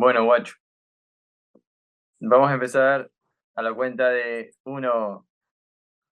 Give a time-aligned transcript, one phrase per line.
[0.00, 0.54] Bueno, guacho.
[2.20, 3.10] Vamos a empezar
[3.56, 5.26] a la cuenta de uno,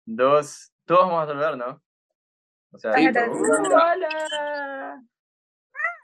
[0.05, 0.73] dos.
[0.87, 1.81] Todos vamos a saludar, ¿no?
[2.73, 3.07] O sea, Sí.
[3.07, 5.03] Hola.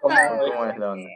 [0.01, 1.09] ¿cómo, cómo es la onda?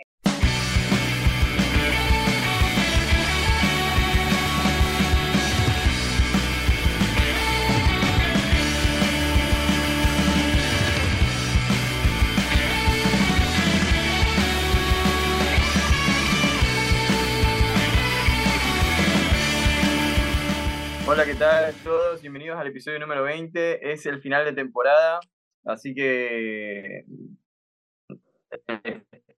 [21.08, 22.20] Hola, ¿qué tal a todos?
[22.20, 23.92] Bienvenidos al episodio número 20.
[23.92, 25.20] Es el final de temporada,
[25.64, 27.04] así que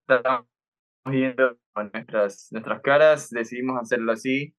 [0.00, 0.46] estamos
[1.04, 4.56] viendo con nuestras, nuestras caras, decidimos hacerlo así.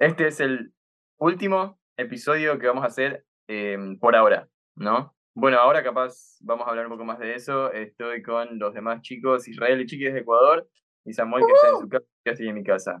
[0.00, 0.72] Este es el
[1.18, 5.14] último episodio que vamos a hacer eh, por ahora, ¿no?
[5.32, 7.70] Bueno, ahora capaz vamos a hablar un poco más de eso.
[7.70, 10.68] Estoy con los demás chicos, Israel y Chiqui de Ecuador,
[11.04, 13.00] y Samuel que está en su casa, y yo estoy en mi casa.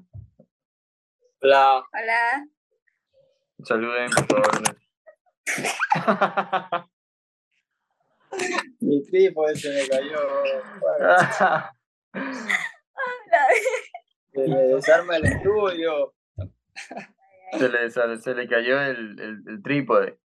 [1.40, 1.84] Hola.
[1.92, 2.55] Hola.
[3.62, 4.76] Saluden, por favor.
[8.80, 10.18] Mi trípode se me cayó.
[14.32, 16.14] Se me desarma el estudio.
[17.52, 20.18] se, le, se le cayó el, el, el trípode.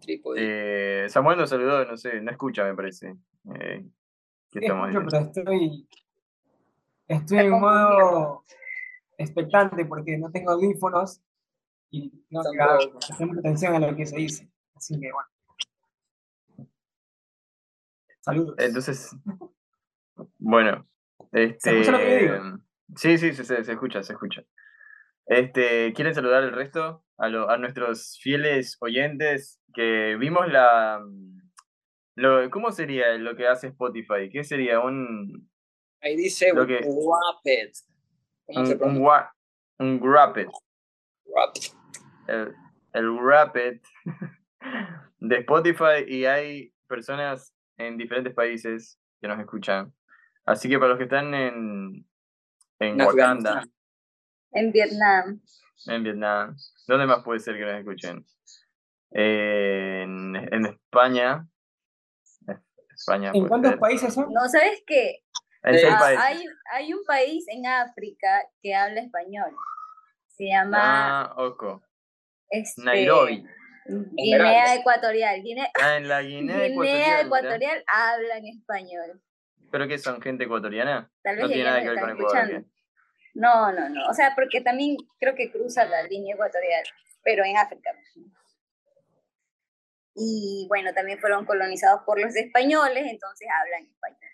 [0.00, 1.04] Trípode.
[1.04, 3.14] Eh, Samuel nos saludó, no sé, no escucha, me parece.
[3.60, 3.84] Eh,
[4.50, 5.88] ¿Qué estamos escucho, pero estoy,
[7.08, 8.44] estoy en modo
[9.18, 11.20] expectante porque no tengo audífonos
[11.96, 12.78] y prestar
[13.26, 14.50] mucha atención a lo que se dice.
[14.74, 16.68] Así que bueno.
[18.20, 18.54] Saludos.
[18.58, 19.14] Entonces,
[20.38, 20.86] bueno,
[21.32, 21.70] este.
[21.80, 22.34] escucha lo que digo?
[22.96, 24.42] Sí, sí, se, se, se escucha, se escucha.
[25.26, 27.04] Este, ¿quieren saludar el resto?
[27.16, 31.00] A, lo- a nuestros fieles oyentes que vimos la.
[32.16, 34.30] Lo, ¿Cómo sería lo que hace Spotify?
[34.32, 34.80] ¿Qué sería?
[34.80, 35.50] Un,
[36.00, 37.72] Ahí dice lo que- Wapet.
[38.46, 38.96] ¿Cómo un,
[39.78, 40.46] un, un Rapid.
[42.26, 42.54] El,
[42.92, 43.80] el Rapid
[45.20, 49.92] de Spotify y hay personas en diferentes países que nos escuchan.
[50.46, 52.06] Así que para los que están en,
[52.78, 53.64] en En Wakanda.
[54.52, 55.40] En Vietnam.
[55.86, 56.56] en Vietnam,
[56.86, 58.24] ¿dónde más puede ser que nos escuchen?
[59.10, 61.46] En, en España.
[62.94, 63.80] España ¿En cuántos ser.
[63.80, 64.32] países son?
[64.32, 65.24] No, ¿sabes qué?
[65.64, 66.24] En seis Ah, países.
[66.24, 69.50] hay, hay un país en África que habla español.
[70.28, 70.78] Se llama
[71.22, 71.82] Ah, Oco.
[72.50, 73.44] Este, Nairobi.
[73.86, 74.74] Guinea Esmeralda.
[74.76, 75.42] Ecuatorial.
[75.42, 77.26] Guinea, Ah, en la Guinea, Guinea Ecuatorial.
[77.26, 79.22] Ecuatorial habla en español.
[79.70, 80.20] ¿Pero qué son?
[80.22, 81.10] ¿Gente ecuatoriana?
[81.22, 82.64] Tal vez No tiene nada que ver con Ecuador.
[83.34, 84.08] No, no, no.
[84.08, 86.84] O sea, porque también creo que cruza la línea ecuatorial,
[87.24, 87.90] pero en África.
[90.14, 94.30] Y bueno, también fueron colonizados por los españoles, entonces hablan español.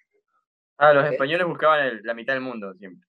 [0.77, 3.07] Ah, los españoles buscaban el- la mitad del mundo siempre.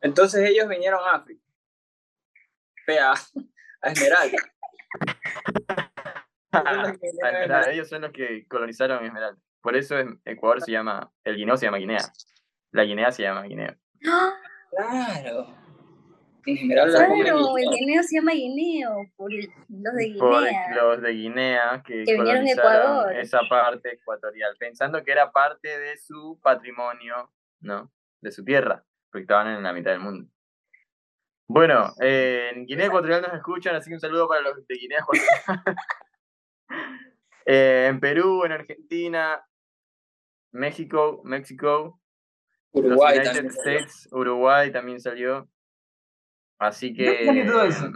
[0.00, 1.42] Entonces ellos vinieron a África.
[2.86, 3.14] Vea,
[3.82, 4.38] a Esmeralda.
[6.52, 7.70] Esmeralda, Esmeralda.
[7.70, 9.40] ellos son los que colonizaron Esmeralda.
[9.62, 12.00] Por eso es- Ecuador se llama, el Guineo se llama Guinea.
[12.72, 13.76] La Guinea se llama Guinea.
[14.06, 14.32] ¡Ah!
[14.70, 15.54] Claro.
[16.44, 17.14] En Esmeralda Claro,
[17.56, 18.02] el guineo.
[18.02, 19.44] se llama guineo, por los
[19.94, 20.74] de Por Guinea.
[20.74, 23.16] los de Guinea que, Que vinieron a colonizaron Ecuador.
[23.16, 27.92] esa parte ecuatorial, pensando que era parte de su patrimonio, ¿no?
[28.20, 30.28] De su tierra, porque estaban en la mitad del mundo.
[31.46, 35.00] Bueno, eh, en Guinea Ecuatorial nos escuchan, así que un saludo para los de Guinea
[35.00, 35.64] Ecuatorial.
[37.44, 39.44] Eh, en Perú, en Argentina,
[40.52, 42.00] México, México,
[42.70, 43.88] Uruguay los United también.
[43.88, 44.20] salió.
[44.20, 45.48] Uruguay también salió.
[46.58, 47.90] Así que ¿Dónde salió todo eso?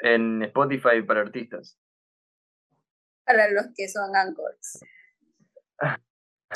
[0.00, 1.78] en Spotify para artistas.
[3.24, 4.80] Para los que son anchors.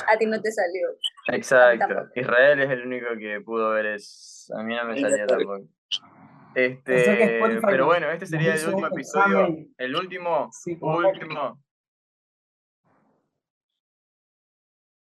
[0.07, 0.87] A ti no te salió.
[1.27, 2.09] Exacto.
[2.15, 5.67] Israel es el único que pudo ver es a mí no me salía tampoco.
[6.53, 9.47] Este, pero bueno, este sería el último episodio,
[9.77, 10.49] el último,
[10.81, 11.63] último,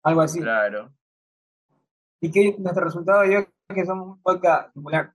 [0.03, 0.41] Algo así.
[0.41, 0.93] claro.
[2.21, 5.15] Y que nuestro resultado dio que somos un podcast popular.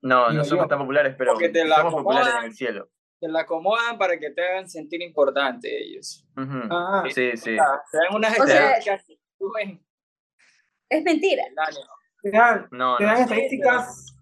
[0.00, 0.68] No, no somos yo.
[0.68, 2.88] tan populares, pero somos populares en el cielo.
[3.22, 6.26] Te la acomodan para que te hagan sentir importante ellos.
[6.36, 7.50] Ah, Sí, sí.
[7.50, 9.20] Te dan unas O estadísticas que
[10.88, 11.44] Es mentira.
[12.20, 14.16] te dan, No, te dan estadísticas,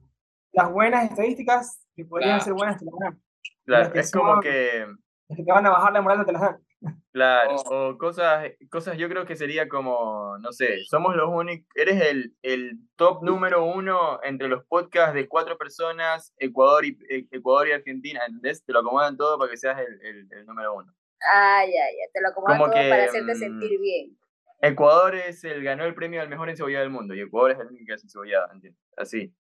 [0.52, 2.44] las buenas estadísticas que podrían Claro.
[2.44, 3.22] ser buenas, te las dan.
[3.64, 4.86] claro, las que es como que
[5.28, 6.66] Las que te van a bajar la moral no te las dan.
[7.12, 7.88] Claro, Oh.
[7.90, 12.34] o cosas, cosas yo creo que sería como, no sé, somos los únicos, eres el,
[12.42, 17.72] el top número uno entre los podcasts de cuatro personas, Ecuador y, E- Ecuador y
[17.72, 18.64] Argentina, ¿entendés?
[18.64, 20.94] Te lo acomodan todo para que seas el, el- el número uno.
[21.22, 22.12] Ah, ya, ya.
[22.14, 24.16] Te lo acomodan Como todo que, para hacerte mm, sentir bien.
[24.62, 27.66] Ecuador es el, ganó el premio al mejor encebollado del mundo y Ecuador es el
[27.66, 28.80] único que hace encebollado, ¿entiendes?
[28.96, 29.34] Así.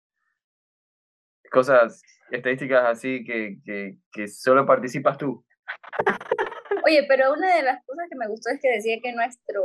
[1.52, 2.02] Cosas,
[2.32, 5.46] estadísticas así que, que, que solo participas tú.
[6.86, 9.64] Oye, pero una de las cosas que me gustó es que decía que nuestro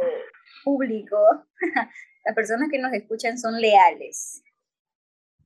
[0.64, 1.16] público,
[2.24, 4.42] las personas que nos escuchan son leales.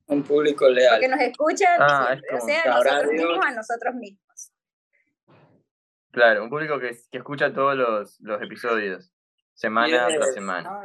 [0.07, 0.91] Un público leal.
[0.95, 3.13] Porque nos escuchan, Ah, es o sea, nosotros Dios.
[3.29, 4.51] mismos a nosotros mismos.
[6.11, 9.13] Claro, un público que, que escucha todos los, los episodios,
[9.53, 10.17] semana Yes.
[10.17, 10.81] tras semana.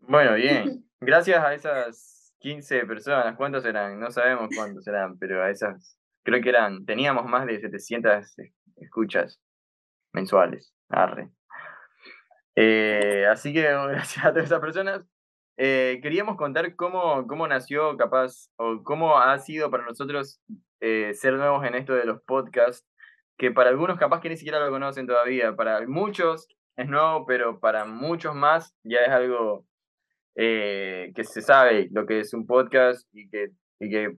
[0.00, 0.84] Bueno, bien.
[1.00, 3.98] Gracias a esas 15 personas, ¿cuántos eran?
[4.00, 8.52] No sabemos cuántos eran, pero a esas, creo que eran, teníamos más de 700 es-
[8.76, 9.40] escuchas
[10.12, 10.74] mensuales.
[10.88, 11.30] Arre.
[12.54, 15.02] Eh, así que gracias a todas esas personas.
[15.56, 20.40] Eh, queríamos contar cómo, cómo nació, capaz, o cómo ha sido para nosotros
[20.80, 22.86] eh, ser nuevos en esto de los podcasts,
[23.36, 27.60] que para algunos capaz que ni siquiera lo conocen todavía, para muchos es nuevo, pero
[27.60, 29.66] para muchos más ya es algo
[30.34, 34.16] que se sabe lo que es un podcast y que, y que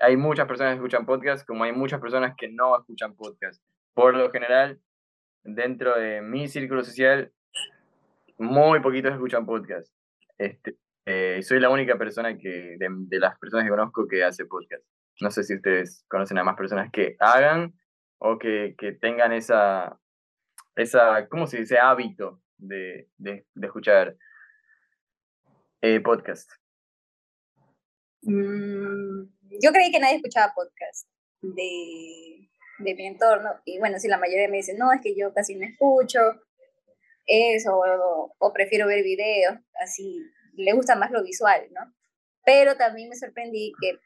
[0.00, 3.62] hay muchas personas que escuchan podcast, como hay muchas personas que no escuchan podcast.
[3.94, 4.80] Por lo general,
[5.42, 7.32] dentro de mi círculo social,
[8.38, 9.92] muy poquitos escuchan podcast.
[10.38, 10.76] Este,
[11.06, 14.84] eh, soy la única persona que, de, las personas que conozco que hace podcast.
[15.20, 17.74] No sé si ustedes conocen a más personas que hagan
[18.18, 19.98] o que, que tengan esa,
[20.76, 21.78] esa, ¿cómo se dice?
[21.78, 24.16] Hábito de, de, de escuchar
[25.80, 26.50] eh, podcast.
[28.22, 29.24] Mm,
[29.60, 31.08] yo creí que nadie escuchaba podcast
[31.40, 33.50] de, de mi entorno.
[33.64, 36.20] Y bueno, si la mayoría me dice, no, es que yo casi no escucho
[37.26, 40.22] eso, o, o prefiero ver videos, así,
[40.54, 41.92] le gusta más lo visual, ¿no?
[42.44, 43.98] Pero también me sorprendí que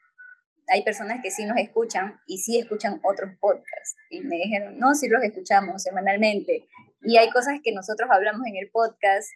[0.67, 3.95] hay personas que sí nos escuchan y sí escuchan otros podcasts.
[4.09, 6.67] Y me dijeron, no, sí los escuchamos semanalmente.
[7.01, 9.29] Y hay cosas que nosotros hablamos en el podcast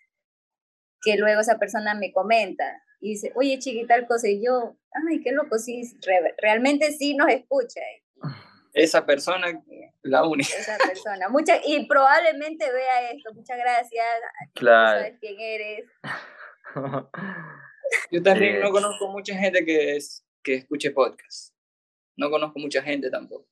[1.01, 4.77] que luego esa persona me comenta y dice, oye, chiqui, tal cosa, y yo,
[5.09, 7.81] ay, qué loco, sí, re- realmente sí nos escucha
[8.73, 9.47] Esa persona,
[10.03, 10.49] la única.
[10.57, 11.27] esa persona.
[11.29, 14.05] Mucha, y probablemente vea esto, muchas gracias,
[14.53, 14.99] Claro.
[15.01, 15.85] sabes quién eres.
[18.11, 21.53] Yo también no conozco mucha gente que, es, que escuche podcast.
[22.15, 23.47] No conozco mucha gente tampoco.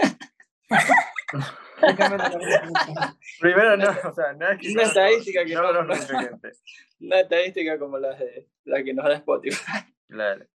[1.80, 3.16] No.
[3.40, 6.52] Primero, no, o sea, no es que Una no- estadística que no no- gente.
[7.00, 9.62] Una estadística como la, de, la que nos da Spotify.
[10.08, 10.46] Claro.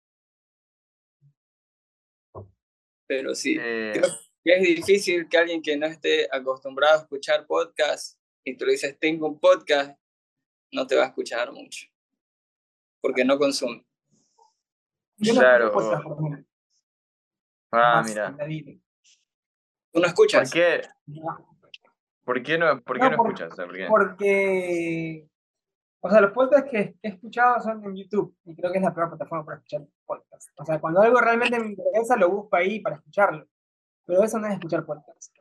[3.08, 4.10] Pero sí, Eh, creo
[4.44, 8.74] que es difícil que alguien que no esté acostumbrado a escuchar podcast y tú le
[8.74, 9.98] dices, tengo un podcast,
[10.72, 11.88] no te va a escuchar mucho.
[13.02, 13.86] Porque no consume.
[15.18, 15.72] Yo no Claro.
[15.72, 16.04] podcast,
[17.72, 18.36] ah, más mira.
[19.96, 20.52] ¿Tú no ¿Por escuchas?
[20.52, 21.58] qué, No,
[22.26, 23.54] por qué no, por qué No, no por- escuchas?
[23.54, 23.88] O sea, ¿por qué?
[23.88, 25.30] Porque,
[26.02, 28.94] o sea, los podcasts que he escuchado son en YouTube y creo que es la
[28.94, 30.52] peor plataforma para escuchar podcasts.
[30.58, 33.48] O sea, cuando algo realmente me interesa, lo busco ahí para escucharlo.
[34.06, 35.32] Pero eso no es escuchar podcasts,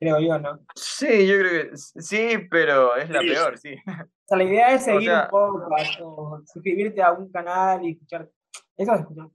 [0.00, 0.50] creo yo, ¿no?
[0.50, 3.76] O Sí, yo creo que sí, pero es la peor, sí.
[4.26, 7.92] sea, la idea es O seguir sea- un podcast o suscribirte a un canal y
[7.92, 8.28] escuchar.
[8.76, 9.32] Eso es escuchar un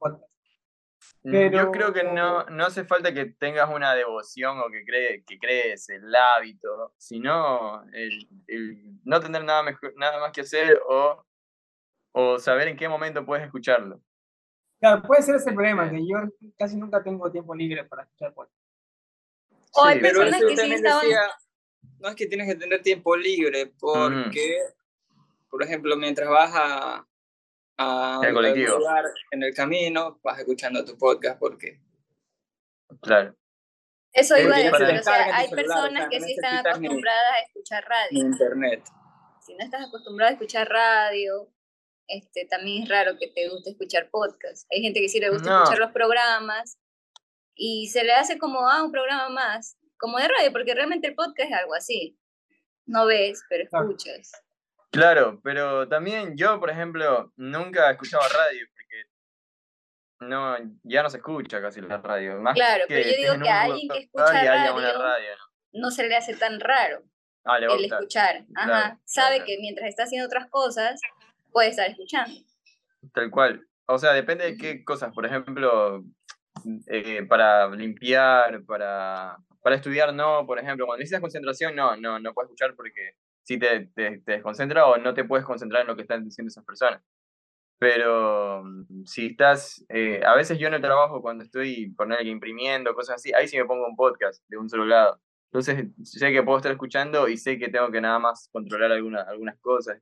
[1.31, 1.53] podcast.
[1.53, 5.37] Yo creo que no, no hace falta que tengas una devoción o que, cree, que
[5.39, 11.23] crees el hábito, sino el, el no tener nada, mejor, nada más que hacer o,
[12.13, 14.01] o saber en qué momento puedes escucharlo.
[14.79, 16.17] Claro, puede ser ese el problema, que yo
[16.57, 18.61] casi nunca tengo tiempo libre para escuchar podcasts.
[19.73, 21.01] O hay Sí, Pero personas eso que sí también estaban...
[21.01, 21.21] decía,
[21.99, 24.57] no es que tienes que tener tiempo libre, porque,
[25.49, 27.07] por ejemplo, mientras vas a,
[27.77, 28.77] a El colectivo.
[28.79, 31.79] lugar en el camino, vas escuchando tu podcast porque
[33.01, 33.35] Claro.
[34.13, 36.59] Eso iba a decir, o sea, hay o personas sea, que no sí están ni-
[36.87, 38.19] acostumbradas a escuchar radio.
[38.19, 38.83] internet.
[39.45, 41.51] Si no estás acostumbrado a escuchar radio,
[42.07, 44.65] este, también es raro que te guste escuchar podcast.
[44.71, 45.57] Hay gente que sí le gusta No.
[45.63, 46.79] escuchar los programas
[47.55, 51.15] y se le hace como, ah, un programa más, como de radio, porque realmente el
[51.15, 52.17] podcast es algo así.
[52.85, 53.85] No ves, pero Claro.
[53.91, 54.31] escuchas.
[54.97, 59.03] Claro, pero también yo, por ejemplo, nunca escuchaba radio porque
[60.27, 62.41] no, ya no se escucha casi la radio.
[62.41, 65.29] Más Claro, que pero yo digo que a alguien que escucha radio, radio,
[65.73, 65.81] ¿no?
[65.81, 67.03] No se le hace tan raro
[67.45, 68.43] Ah, el escuchar.
[68.55, 68.65] Ajá.
[68.65, 69.45] Claro, Sabe claro.
[69.45, 70.99] que mientras está haciendo otras cosas,
[71.51, 72.35] puede estar escuchando.
[73.13, 73.65] Tal cual.
[73.85, 75.13] O sea, depende de qué cosas.
[75.13, 76.03] Por ejemplo,
[76.87, 80.45] eh, para limpiar, para, para estudiar, no.
[80.45, 83.13] Por ejemplo, cuando necesitas concentración, no, no, no puedes escuchar porque
[83.47, 86.49] si te, te, te desconcentra o no te puedes concentrar en lo que están diciendo
[86.49, 87.01] esas personas.
[87.79, 92.93] Pero mm, si estás, eh, a veces yo en el trabajo, cuando estoy, poner imprimiendo,
[92.93, 95.21] cosas así, ahí sí me pongo un podcast de un solo lado.
[95.45, 99.25] Entonces sé que puedo estar escuchando y sé que tengo que nada más controlar algunas
[99.29, 100.01] algunas cosas.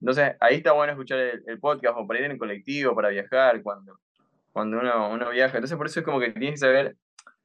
[0.00, 4.00] Entonces ahí está bueno escuchar el, podcast o para ir en colectivo, para viajar, cuando,
[4.52, 5.58] cuando uno, uno viaja.
[5.58, 6.96] Entonces por eso es como que tienes que saber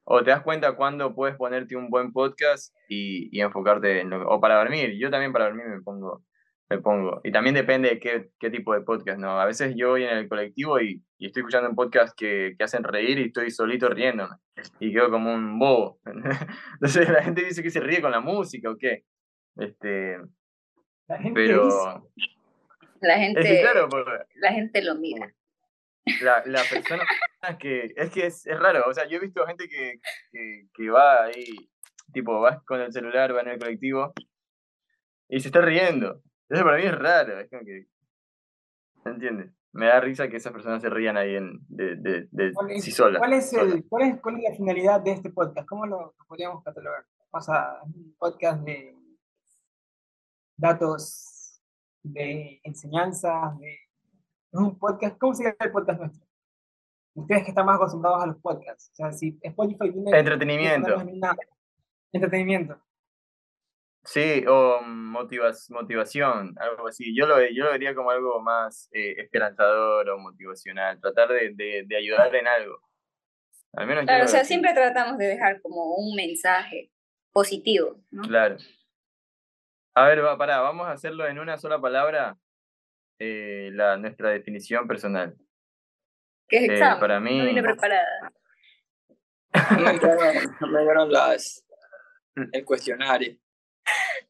[0.05, 4.27] o te das cuenta cuándo puedes ponerte un buen podcast y, y enfocarte en lo,
[4.29, 4.93] o para dormir.
[4.97, 6.23] Yo también para dormir me pongo
[6.69, 7.21] me pongo.
[7.23, 9.39] Y también depende de qué, qué tipo de podcast, ¿no?
[9.39, 12.63] A veces yo voy en el colectivo y, y estoy escuchando un podcast que, que,
[12.63, 14.35] hacen reír y estoy solito riéndome.
[14.79, 15.99] Y quedo como un bobo.
[16.73, 19.03] Entonces la gente dice que se ríe con la música o qué.
[19.57, 20.17] Este,
[21.07, 22.27] La gente pero dice,
[23.01, 25.31] La gente, es que claro, porque la gente lo mira.
[26.21, 27.03] la, la persona
[27.59, 27.93] que...
[27.95, 28.83] Es que es, es raro.
[28.87, 29.99] O sea, yo he visto gente que,
[30.31, 31.69] que, que va ahí,
[32.13, 34.13] tipo, vas con el celular, va en el colectivo
[35.29, 36.21] y se está riendo.
[36.49, 37.39] Eso para mí es raro.
[37.39, 37.87] Es como que...
[39.03, 39.51] ¿Me entiendes?
[39.71, 42.83] Me da risa que esas personas se rían ahí en, de, de, de ¿Cuál es,
[42.83, 43.19] sí solas.
[43.19, 45.67] cuál es el, cuál, es, ¿Cuál es la finalidad de este podcast?
[45.67, 47.05] ¿Cómo lo, podríamos catalogar?
[47.31, 48.95] O sea, un podcast de
[50.55, 51.61] datos,
[52.03, 53.79] de enseñanzas, de...
[54.51, 56.24] Un podcast, ¿cómo sería el podcast nuestro?
[57.15, 58.91] Ustedes que están más acostumbrados a los podcasts.
[58.91, 60.19] O sea, si Spotify tiene...
[60.19, 60.97] Entretenimiento.
[62.11, 62.77] Entretenimiento.
[64.03, 67.15] Sí, o motivas, motivación, algo así.
[67.15, 71.85] Yo lo, yo lo vería como algo más eh, esperanzador o motivacional, tratar de, de,
[71.87, 72.79] de, ayudar en algo.
[73.73, 76.91] Al menos Claro, yo o sea, siempre tratamos de dejar como un mensaje
[77.31, 78.21] positivo, ¿no?
[78.23, 78.57] Claro.
[79.95, 82.37] A ver, va, pará, vamos a hacerlo en una sola palabra,
[83.17, 85.35] eh, la, nuestra definición personal.
[86.47, 86.99] Que es Eh, examen.
[86.99, 88.31] para mí- No vine preparada.
[89.79, 91.65] No me dieron, no me dieron las,
[92.51, 93.37] el cuestionario.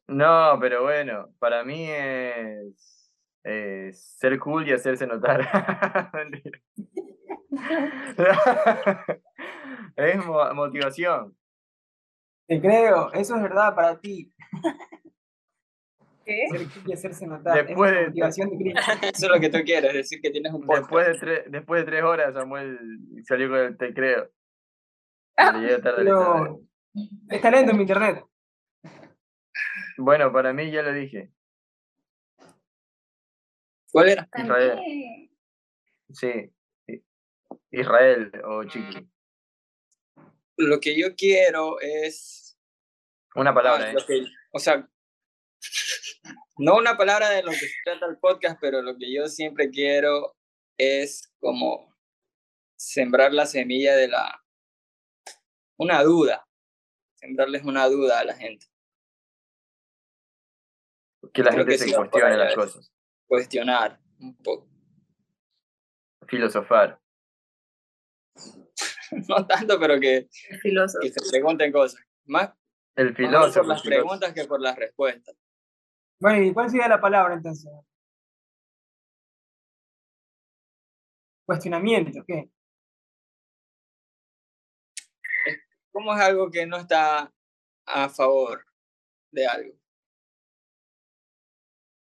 [0.06, 3.10] No, pero bueno, para mí es,
[3.42, 5.40] es ser cool y hacerse notar.
[9.96, 11.36] Es mo- motivación.
[12.46, 14.32] Te creo, eso es verdad para ti.
[16.26, 16.48] ¿Qué?
[16.50, 17.64] Ser y hacerse notar.
[17.66, 18.70] Después es de- motivación de.
[19.14, 20.82] Eso es lo que tú quieres, decir que tienes un podcast.
[20.82, 22.78] Después de, tres, después de tres horas, Samuel
[23.22, 24.30] salió con el te creo.
[25.36, 26.60] Pero llegué tarde Pero
[27.30, 28.24] está lento en mi internet.
[29.98, 31.30] Bueno, para mí ya lo dije.
[33.92, 34.28] ¿Cuál era?
[34.36, 35.30] Israel.
[36.12, 36.52] Sí.
[37.70, 39.08] Israel o Chiqui.
[40.58, 42.58] Lo que yo quiero es.
[43.36, 43.96] Una palabra, ah, ¿eh?
[44.06, 44.88] que- o sea,
[46.58, 49.70] no una palabra de lo que se trata el podcast, pero lo que yo siempre
[49.70, 50.34] quiero
[50.78, 51.94] es como
[52.78, 54.42] sembrar la semilla de la.
[55.78, 56.46] Una duda.
[57.16, 58.66] Sembrarles una duda a la gente.
[61.32, 62.92] Que la creo gente que se cuestione las cosas.
[63.26, 64.68] Cuestionar un poco.
[66.28, 67.00] Filosofar.
[69.28, 70.28] No tanto, pero que,
[70.60, 71.00] Filósofo.
[71.00, 72.00] que se pregunten cosas.
[72.24, 72.50] Más,
[72.96, 73.62] El más por filósofo.
[73.68, 73.88] las filósofo.
[73.88, 75.36] preguntas que por las respuestas.
[76.20, 77.70] Bueno, ¿y cuál sería la palabra entonces?
[81.44, 82.50] Cuestionamiento, ¿qué?
[85.92, 87.32] ¿Cómo es algo que no está
[87.86, 88.64] a favor
[89.30, 89.74] de algo?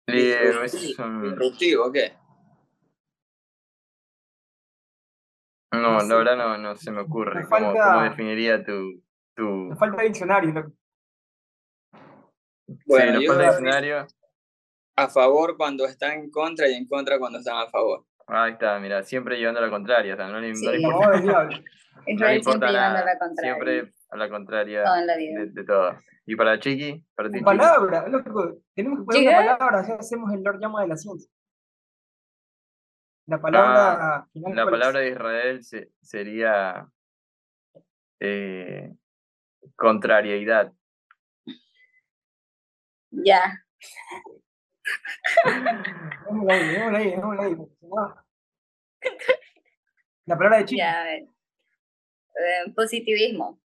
[0.07, 2.13] Es Disruptivo, ¿qué?
[5.73, 7.41] No, No la verdad no, no se me ocurre.
[7.41, 9.03] Me ¿Cómo, falta- cómo definiría tu,
[9.35, 9.43] tu...
[9.69, 10.71] Nos falta diccionario.
[12.85, 14.07] Bueno, yo falta
[14.95, 18.05] a- favor cuando están en contra y en contra cuando están a favor.
[18.27, 20.13] Ahí está, mira, siempre llevando a la contraria.
[20.13, 20.83] O sea, no le, no le Sí.
[20.83, 21.21] importa,
[22.07, 23.53] No, le importa siempre llevando a la contraria.
[23.53, 25.39] Siempre a la contraria la vida.
[25.39, 25.95] de, de todo.
[26.25, 27.45] Y para Chiqui, para ti, La Chiqui.
[27.57, 28.57] palabra, loco.
[28.75, 29.43] Tenemos que poner Llegar.
[29.45, 31.31] una palabra, así hacemos el Lord Llama de la ciencia.
[33.27, 34.51] La palabra final.
[34.51, 36.87] Ah, La palabra de Israel se- sería
[38.19, 38.93] eh,
[39.75, 40.73] contrariedad.
[43.11, 43.63] Ya.
[45.45, 48.25] Dejémosla ahí, dejémosla ahí, ahí, no-
[50.25, 50.77] La palabra de chico.
[50.81, 51.21] Ya, a ver.
[51.23, 53.59] Eh, positivismo.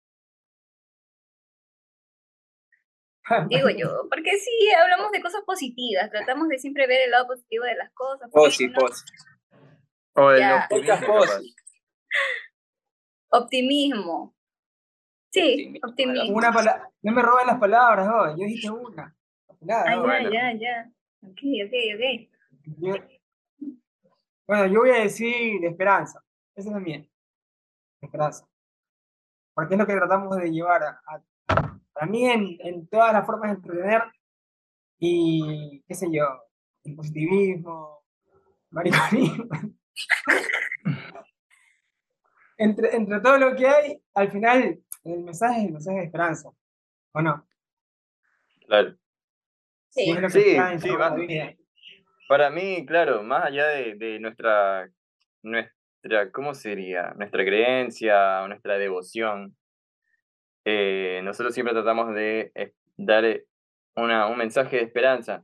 [3.48, 7.64] Digo yo, porque sí, hablamos de cosas positivas, tratamos de siempre ver el lado positivo
[7.64, 8.30] de las cosas.
[8.30, 8.78] ¿por qué Posi, no?
[8.80, 9.04] posi.
[10.14, 10.66] O el Ya.
[10.70, 11.14] optimismo.
[13.30, 14.34] Optimismo.
[15.30, 16.36] Sí, Optimismo, optimismo.
[16.36, 16.90] Una palabra.
[17.02, 19.14] No me roben las palabras, oh, yo dije una.
[19.60, 20.30] Nada, Ah, ya, bueno.
[20.30, 20.90] ya, ya.
[21.22, 22.28] Ok, ok, ok.
[22.78, 23.04] Yo-
[24.46, 26.22] bueno, yo voy a decir esperanza.
[26.54, 27.06] Esa es la mía.
[28.00, 28.46] Esperanza.
[29.54, 31.22] Porque es lo que tratamos de llevar a, a-
[31.92, 34.02] para mí en, en todas las formas de entretener
[35.00, 36.24] y qué sé yo,
[36.84, 38.04] el positivismo,
[38.70, 39.44] mariconismo.
[42.56, 46.50] entre, entre todo lo que hay, al final el mensaje es el mensaje de esperanza.
[47.12, 47.46] ¿O no?
[48.66, 48.96] Claro.
[49.98, 50.14] Sí.
[50.30, 51.16] Sí, sí, va.
[52.28, 54.88] Para mí, claro, más allá de, de nuestra,
[55.42, 57.14] nuestra, ¿cómo sería?
[57.16, 59.56] Nuestra creencia nuestra devoción,
[60.64, 63.46] eh, nosotros siempre tratamos de eh, dar eh,
[63.96, 65.42] una, un mensaje de esperanza.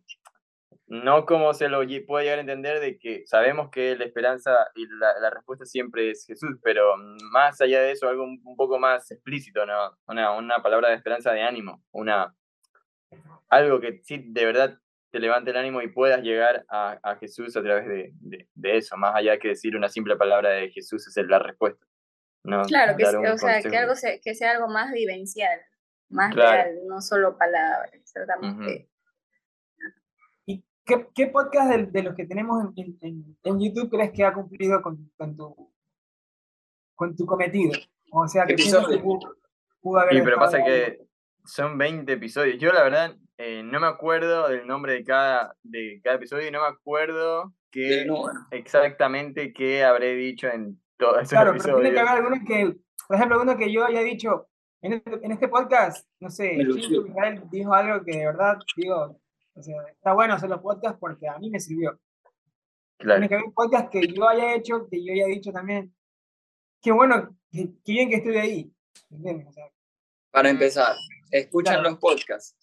[0.87, 4.87] No como se lo puede llegar a entender de que sabemos que la esperanza y
[4.87, 6.94] la, la respuesta siempre es Jesús, pero
[7.32, 9.96] más allá de eso, algo un, un poco más explícito, ¿no?
[10.06, 12.34] Una, una palabra de esperanza de ánimo, una,
[13.49, 14.78] algo que sí de verdad
[15.11, 18.76] te levante el ánimo y puedas llegar a, a Jesús a través de, de, de
[18.76, 21.87] eso, más allá que decir una simple palabra de Jesús es la respuesta.
[22.42, 22.62] ¿no?
[22.64, 25.61] Claro, que, Dar se- un o sea, que, algo se- que sea algo más vivencial,
[26.11, 26.50] más Claro.
[26.64, 27.90] real, no solo palabras.
[27.92, 28.88] De-
[30.47, 34.25] ¿Y qué, qué podcast de, de los que tenemos en, en- en- YouTube crees que
[34.25, 35.73] ha cumplido con, con tu,
[36.94, 37.73] con tu cometido?
[38.11, 39.37] O sea, que pudo,
[39.80, 40.66] pudo haber Sí, pero dejado pasa algo.
[40.68, 41.06] que
[41.45, 42.59] son 20 episodios.
[42.59, 46.51] Yo la verdad eh, no me acuerdo del nombre de cada, de cada episodio y
[46.51, 47.53] no me acuerdo
[48.07, 48.39] número.
[48.51, 52.09] exactamente qué habré dicho en todos esos Claro, pero tiene que episodios.
[52.09, 52.77] haber algunos que,
[53.09, 54.49] por ejemplo, uno que yo haya dicho
[54.83, 56.57] en este, en este podcast, no sé.
[56.57, 59.19] Israel dijo algo que de verdad, digo,
[59.55, 61.99] o sea, está bueno hacer los podcasts porque a mí me sirvió.
[62.99, 65.93] Claro, Tiene que haber podcasts que yo haya hecho, que yo haya dicho también,
[66.81, 68.71] qué bueno, qué, qué bien que estuve ahí.
[69.11, 69.49] ¿entiendes?
[69.49, 69.65] O sea,
[70.31, 70.95] Para empezar,
[71.38, 71.91] escuchan Claro.
[71.91, 72.57] los podcasts.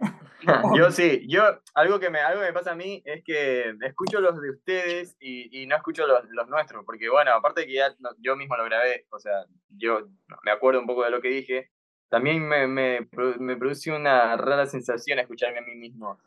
[0.76, 1.42] Yo sí, yo,
[1.74, 5.16] algo que me, algo que me pasa a mí es que escucho los de ustedes
[5.18, 8.36] y, y no escucho los, los nuestros, porque bueno, aparte de que ya no- yo
[8.36, 10.06] mismo lo grabé, o sea, yo
[10.44, 11.70] me acuerdo un poco de lo que dije,
[12.10, 16.20] también me, me, produ- me produce una rara sensación escucharme a mí mismo.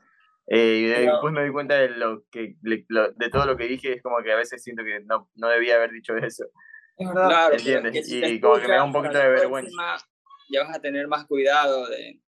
[0.48, 2.56] Eh, y después me doy cuenta de lo que
[2.88, 5.50] lo- de todo lo que dije, es como que a veces siento que no, no
[5.50, 6.46] debía haber dicho eso.
[6.98, 7.28] es verdad.
[7.28, 7.92] Claro, ¿Entiendes?
[7.94, 9.70] que si te Y como que me da un poquito de vergüenza.
[9.70, 9.98] próxima
[10.50, 12.20] Ya vas a tener más cuidado de,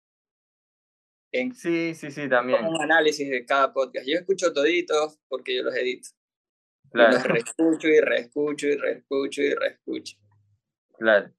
[1.32, 2.64] en Sí, sí, sí, también.
[2.66, 4.06] un análisis de cada podcast.
[4.06, 6.08] Yo escucho toditos porque yo los edito.
[6.84, 10.16] Y Claro, los reescucho y reescucho y reescucho y reescucho.
[10.98, 11.30] claro.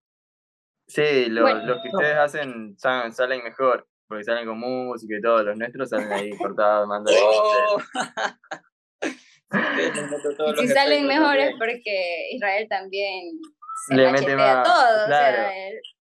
[0.87, 1.65] Sí, lo- Bueno.
[1.65, 5.41] los que ustedes hacen sa- salen mejor, porque salen con música y todo.
[5.43, 7.11] Los nuestros salen ahí cortados, mandando.
[7.23, 7.77] ¡Oh!
[10.59, 11.57] Si salen mejores también.
[11.59, 13.39] porque Israel también
[13.87, 15.05] se Le mete más, todo.
[15.07, 15.37] claro.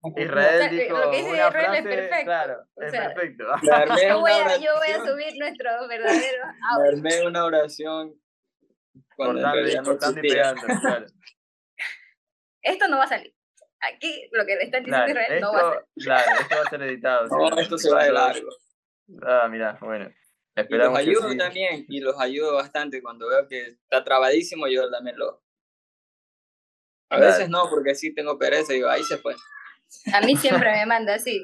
[0.02, 2.64] O sea, Israel O sea, dijo lo que dice una Israel es frase, perfecto, claro,
[2.74, 3.44] o es sea, perfecto.
[4.08, 6.90] Yo, voy a, yo voy a subir nuestro verdadero me audio.
[6.96, 8.14] armé una oración
[9.16, 10.20] cortando, y- existía.
[10.22, 11.06] pegando, claro.
[12.62, 13.34] Esto no va a salir.
[13.80, 16.04] Aquí lo que le están diciendo Claro, Israel no va a esto, salir.
[16.04, 17.26] claro, esto va a ser editado.
[17.28, 18.48] No, esto se va de largo.
[19.22, 20.04] Ah, mira, bueno.
[20.04, 21.38] Y los Esperamos ayudo sí.
[21.38, 23.00] también, y los ayudo bastante.
[23.02, 25.42] Cuando veo que está trabadísimo, yo también lo.
[27.10, 27.26] A Claro.
[27.32, 29.34] veces no, porque sí tengo pereza y digo, ahí se fue.
[30.14, 31.42] A mí siempre me manda así.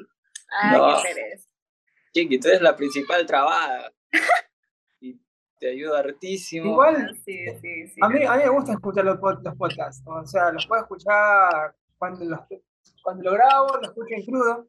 [0.61, 0.95] Ay, No.
[1.03, 1.49] qué pereza.
[2.13, 3.91] Chiqui, tú eres la principal trabada.
[5.01, 5.19] y
[5.59, 6.71] te ayudo hartísimo.
[6.71, 7.99] Igual, Sí, sí, sí.
[8.01, 10.81] a mí, a mí me gusta escuchar los, pod- los podcasts, o sea, los puedo
[10.83, 12.39] escuchar cuando, los,
[13.03, 14.67] cuando lo grabo, lo escucho en crudo,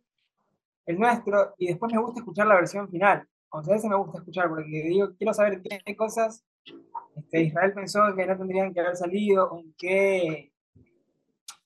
[0.86, 3.26] el nuestro, y después me gusta escuchar la versión final.
[3.50, 6.44] O sea, ese me gusta escuchar porque digo, quiero saber qué cosas
[7.16, 10.52] este, Israel pensó que no tendrían que haber salido, o en qué,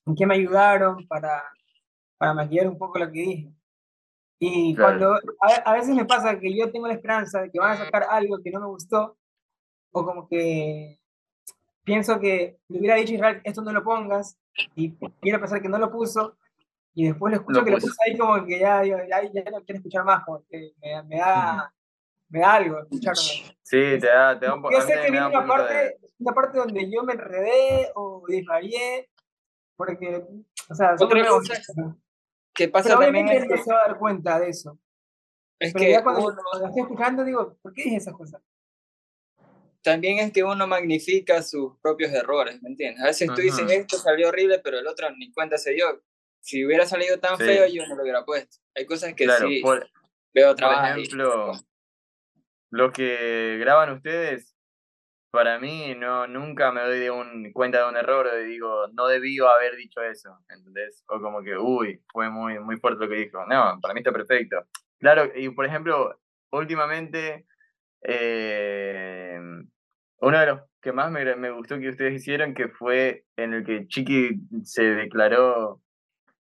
[0.06, 1.42] en qué me ayudaron para,
[2.18, 3.52] para maquillar un poco lo que dije.
[4.38, 4.98] Y Claro.
[4.98, 7.76] cuando a, a veces me pasa que yo tengo la esperanza de que van a
[7.84, 9.16] sacar algo que no me gustó,
[9.92, 10.98] o como que
[11.84, 14.36] pienso que le hubiera dicho Israel, esto no lo pongas,
[14.74, 16.36] y quiero pensar que no lo puso,
[16.94, 17.94] y después lo escucho Lo que lo puso.
[18.04, 21.72] ahí como que ya, ya, ya no quiero escuchar más, porque me, me da,
[22.28, 23.22] me da algo escucharlo.
[23.62, 24.74] Sí, te da, te da un poco.
[24.74, 29.08] Yo sé que viene una parte, una parte donde yo me enredé o desvarié,
[29.84, 30.24] porque,
[30.68, 32.00] o sea, Otra cosa ¿no?
[32.54, 34.78] ¿Qué pasa pero también obviamente es no que, se va a dar cuenta de eso.
[35.58, 38.40] es Pero que ya cuando uno- lo estoy escuchando digo, ¿por qué dije esas cosas?
[39.82, 43.02] también es que uno magnifica sus propios errores, ¿me entiendes?
[43.02, 46.00] A veces tú dices, esto salió horrible, pero el otro ni cuenta se dio.
[46.38, 47.42] Si hubiera salido tan Sí.
[47.44, 48.58] feo, yo no lo hubiera puesto.
[48.76, 49.90] Hay cosas que Claro, sí por,
[50.32, 51.52] veo por ejemplo,
[52.70, 54.54] lo que graban ustedes,
[55.32, 59.06] para mí no nunca me doy de un, cuenta de un error de digo, no
[59.08, 61.02] debió haber dicho eso, ¿entendés?
[61.08, 63.44] O como que, uy, fue muy, muy fuerte lo que dijo.
[63.46, 64.64] No, para mí está perfecto.
[64.98, 67.46] Claro, y por ejemplo, últimamente,
[68.02, 69.40] eh,
[70.20, 73.64] uno de los que más me, me gustó que ustedes hicieron, que fue en el
[73.64, 75.80] que Chiqui se declaró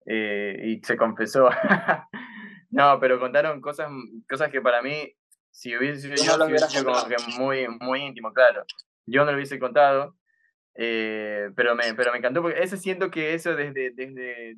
[0.08, 1.48] eh, y se confesó.
[2.72, 3.92] no, pero contaron cosas,
[4.28, 5.14] cosas que para mí,
[5.60, 8.64] si hubiese sido Yo no si hubiese sido como que muy, muy íntimo, claro.
[9.06, 10.16] Yo no lo hubiese contado,
[10.76, 14.56] eh, pero, me, pero me encantó porque eso siento que eso desde, desde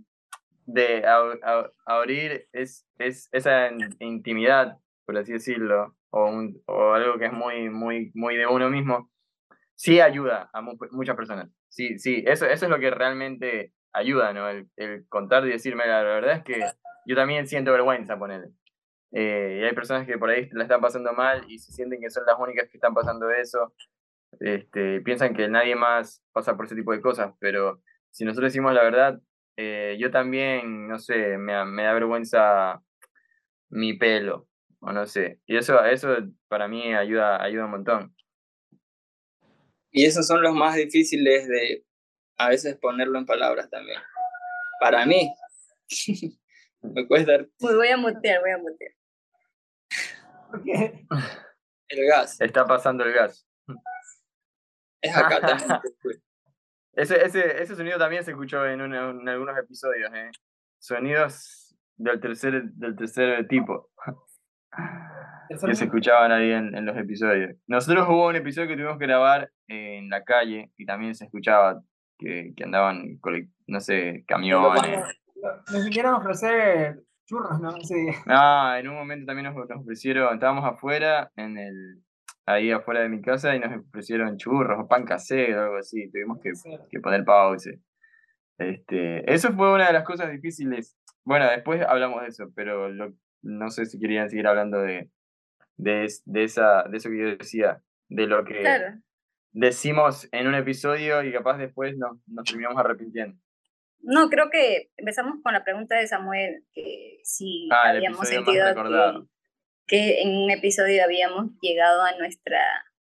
[0.68, 6.94] de a- a- abrir es, es esa in- intimidad, por así decirlo, o, un- o
[6.94, 9.10] algo que es muy, muy, muy de uno mismo,
[9.76, 11.50] sí ayuda a mu- muchas personas.
[11.70, 14.48] Sí, sí, eso, eso es lo que realmente ayuda, ¿no?
[14.50, 16.60] El, el contar y decirme la verdad es que
[17.08, 18.50] yo también siento vergüenza, ponerle.
[19.13, 22.10] Eh, y hay personas que por ahí la están pasando mal y se sienten que
[22.10, 23.74] son las únicas que están pasando eso.
[24.39, 28.74] Este, piensan que nadie más pasa por ese tipo de cosas, pero si nosotros decimos
[28.74, 29.19] la verdad,
[29.58, 32.82] eh, yo también, no sé, me, da- me da vergüenza
[33.69, 34.47] mi pelo,
[34.80, 35.39] o no sé.
[35.45, 36.15] Y eso, eso
[36.47, 38.15] para mí ayuda, ayuda un montón.
[39.91, 41.86] Y esos son los más difíciles de
[42.38, 44.00] a veces ponerlo en palabras también.
[44.80, 45.30] Para mí.
[46.82, 48.91] Me cuesta Pues voy a mutear, voy a mutear.
[50.52, 51.06] Porque
[51.90, 52.40] el gas.
[52.42, 53.48] Está pasando el gas.
[55.02, 55.70] Es acá también.
[56.94, 60.30] Ese, ese, ese sonido también se escuchó en, una- en algunos episodios, ¿eh?
[60.80, 63.90] Sonidos del tercer, del tercer tipo.
[65.50, 67.56] que se escuchaban ahí en, en los episodios.
[67.68, 71.82] Nosotros hubo un episodio que tuvimos que grabar en la calle y también se escuchaba
[72.18, 73.20] que, que andaban,
[73.68, 75.00] no sé, camiones.
[75.72, 77.00] nos vinieron a ofrecer
[77.32, 77.76] churros, ¿no?
[77.78, 78.13] Ese día.
[78.28, 82.04] Ah, en un momento también nos, nos ofrecieron, estábamos afuera, en el,
[82.46, 86.12] ahí afuera de mi casa y nos ofrecieron churros o pan casero, algo así.
[86.12, 86.52] Tuvimos que,
[86.89, 87.72] que poner pausa.
[88.58, 90.98] Este, eso fue una de las cosas difíciles.
[91.24, 93.13] Bueno, después hablamos de eso, pero lo-
[93.44, 95.10] no sé si querían seguir hablando de,
[95.78, 99.00] de, de, esa, de eso que yo decía, de lo que Claro.
[99.52, 103.38] decimos en un episodio y capaz después nos, nos terminamos arrepintiendo.
[104.04, 109.28] No, creo que empezamos con la pregunta de Samuel, que si Ah, habíamos sentido que,
[109.88, 112.60] que en un episodio habíamos llegado a nuestra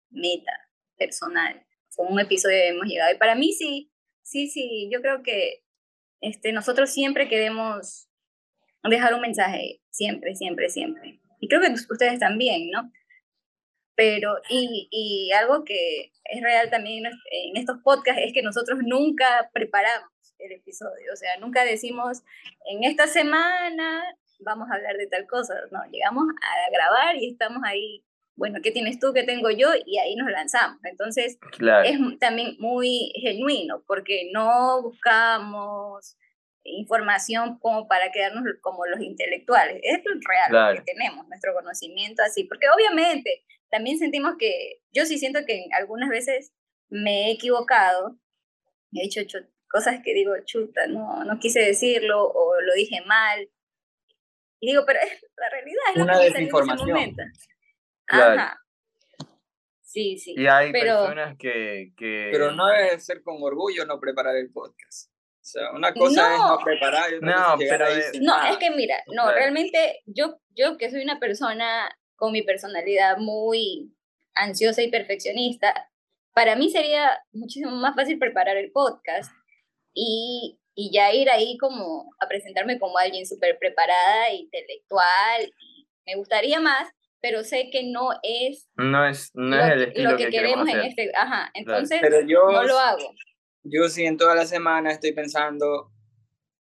[0.10, 0.54] meta
[0.98, 1.66] personal.
[1.96, 3.14] Con un episodio hemos llegado.
[3.14, 3.92] Y para mí sí,
[4.24, 5.64] sí, sí, yo creo que
[6.22, 8.10] este, nosotros siempre queremos
[8.84, 11.20] dejar un mensaje, siempre, siempre, siempre.
[11.40, 12.92] Y creo que ustedes también, ¿no?
[13.96, 19.50] Pero, y, y algo que es real también en estos podcasts es que nosotros nunca
[19.54, 22.24] preparamos el episodio, o sea, nunca decimos,
[22.66, 24.04] en esta semana
[24.40, 28.04] vamos a hablar de tal cosa, no, llegamos a grabar y estamos ahí,
[28.36, 29.70] bueno, ¿qué tienes tú, qué tengo yo?
[29.86, 30.78] Y ahí nos lanzamos.
[30.84, 36.18] Entonces, Claro, es también muy genuino, porque no buscamos
[36.64, 39.80] información como para quedarnos como los intelectuales.
[39.84, 40.76] Es lo real Claro.
[40.76, 46.10] que tenemos, nuestro conocimiento así, porque obviamente también sentimos que, yo sí siento que algunas
[46.10, 46.54] veces
[46.90, 48.18] me he equivocado,
[48.94, 49.22] he dicho
[49.70, 53.50] cosas que digo, chuta, no, no quise decirlo o lo dije mal.
[54.60, 57.16] Y digo, pero es la realidad es lo Una que salió en ese desinformación.
[58.06, 58.42] Claro.
[58.42, 58.60] Ajá.
[59.82, 60.36] Sí, sí.
[60.38, 62.30] y hay pero- personas que, que...
[62.32, 65.10] Pero no debe ser con orgullo no preparar el podcast.
[65.12, 66.58] O sea, una cosa es No.
[66.58, 68.50] no preparar y otra No, es pero sin No, nada.
[68.52, 69.32] es que mira, no, Claro.
[69.38, 73.94] realmente yo, yo que soy una persona con mi personalidad muy
[74.36, 75.90] ansiosa y perfeccionista,
[76.34, 79.32] para mí sería muchísimo más fácil preparar el podcast
[80.00, 86.16] y, y ya ir ahí como a presentarme como alguien súper preparada, intelectual, y me
[86.16, 86.88] gustaría más,
[87.20, 90.30] pero sé que no es, No es, no lo, es el lo estilo que, que,
[90.30, 90.90] queremos en hacer.
[90.90, 93.12] este, ajá, entonces Pero yo, no lo hago.
[93.64, 95.92] yo sí en toda la semana estoy pensando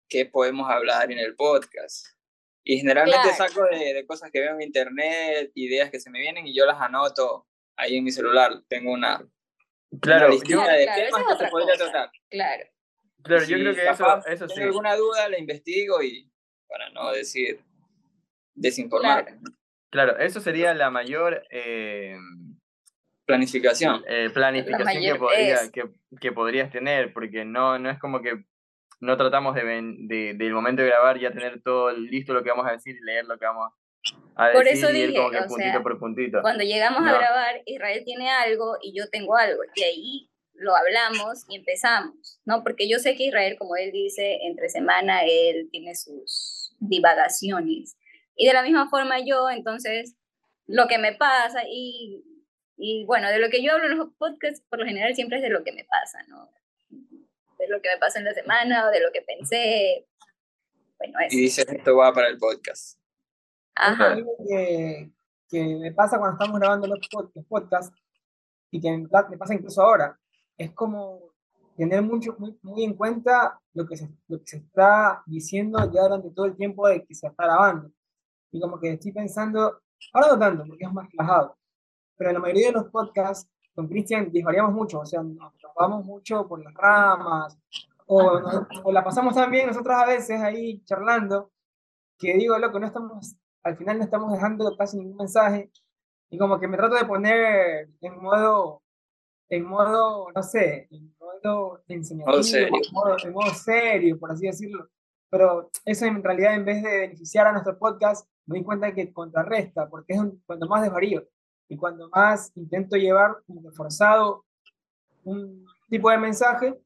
[0.07, 2.05] qué podemos hablar en el podcast.
[2.63, 3.35] Y generalmente Claro.
[3.53, 6.65] saco de, de cosas que veo en internet, ideas que se me vienen y yo
[6.67, 8.53] las anoto ahí en mi celular.
[8.67, 9.17] Tengo una,
[10.01, 11.91] Claro, una yo, listita Claro, de claro, temas es que se podría cosa.
[11.91, 12.11] tratar.
[12.29, 12.63] Claro.
[13.25, 14.55] Claro, yo si creo que eso, eso sí.
[14.55, 16.31] tengo alguna duda, la investigo y
[16.67, 17.59] para no decir
[18.55, 19.25] desinformar.
[19.25, 19.41] Claro.
[19.91, 22.17] Claro, eso sería la mayor eh,
[23.25, 24.03] Planificación.
[24.07, 25.71] eh, planificación que, mayor podría, es.
[25.71, 25.83] que,
[26.19, 28.43] que podrías tener, porque no, no es como que
[28.99, 32.49] no tratamos de, ven- de- del momento de grabar ya tener todo listo lo que
[32.49, 33.71] vamos a decir y leer lo que vamos
[34.35, 36.41] a Por decir eso y ir dije, como que o puntito sea, por puntito.
[36.41, 37.09] Cuando llegamos No.
[37.09, 39.61] a grabar, Israel tiene algo y yo tengo algo.
[39.75, 42.63] Y ahí lo hablamos y empezamos, ¿no?
[42.63, 47.97] Porque yo sé que Israel, como él dice, entre semana él tiene sus divagaciones.
[48.35, 50.15] Y de la misma forma yo, entonces,
[50.67, 52.23] lo que me pasa y,
[52.77, 55.43] y bueno, de lo que yo hablo en los podcasts, por lo general siempre es
[55.43, 56.49] de lo que me pasa, ¿no?
[57.59, 60.07] De lo que me pasa en la semana o de lo que pensé.
[60.97, 61.37] Bueno, Y eso.
[61.37, 62.99] dices, esto va para el podcast.
[63.75, 64.13] Ajá.
[64.13, 65.11] Algo que,
[65.49, 67.95] que me pasa cuando estamos grabando los, pod- los podcasts
[68.71, 70.19] y que me pasa incluso ahora,
[70.57, 71.19] es como
[71.75, 76.03] tener mucho, muy, muy en cuenta lo que, se, lo que se está diciendo ya
[76.03, 77.91] durante todo el tiempo de que se está grabando.
[78.51, 79.81] Y como que estoy pensando,
[80.13, 81.57] ahora no tanto, porque es más relajado,
[82.15, 86.05] pero en la mayoría de los podcasts con Cristian disvariamos mucho, o sea, nos, vamos
[86.05, 87.57] mucho por las ramas,
[88.07, 88.39] o,
[88.83, 91.51] o la pasamos tan bien nosotros a veces ahí charlando,
[92.17, 95.69] que digo, loco, no estamos, al final no estamos dejando casi ningún mensaje,
[96.29, 98.81] y como que me trato de poner en modo,
[99.49, 102.81] en modo, no sé, en modo serio.
[102.87, 104.89] En, modo, en modo serio, por así decirlo.
[105.29, 109.11] Pero eso en realidad, en vez de beneficiar a nuestro podcast, me di cuenta que
[109.11, 111.27] contrarresta, porque es un, cuando más desvarío
[111.67, 114.45] y cuando más intento llevar como forzado
[115.23, 116.79] un tipo de mensaje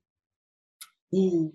[1.12, 1.54] y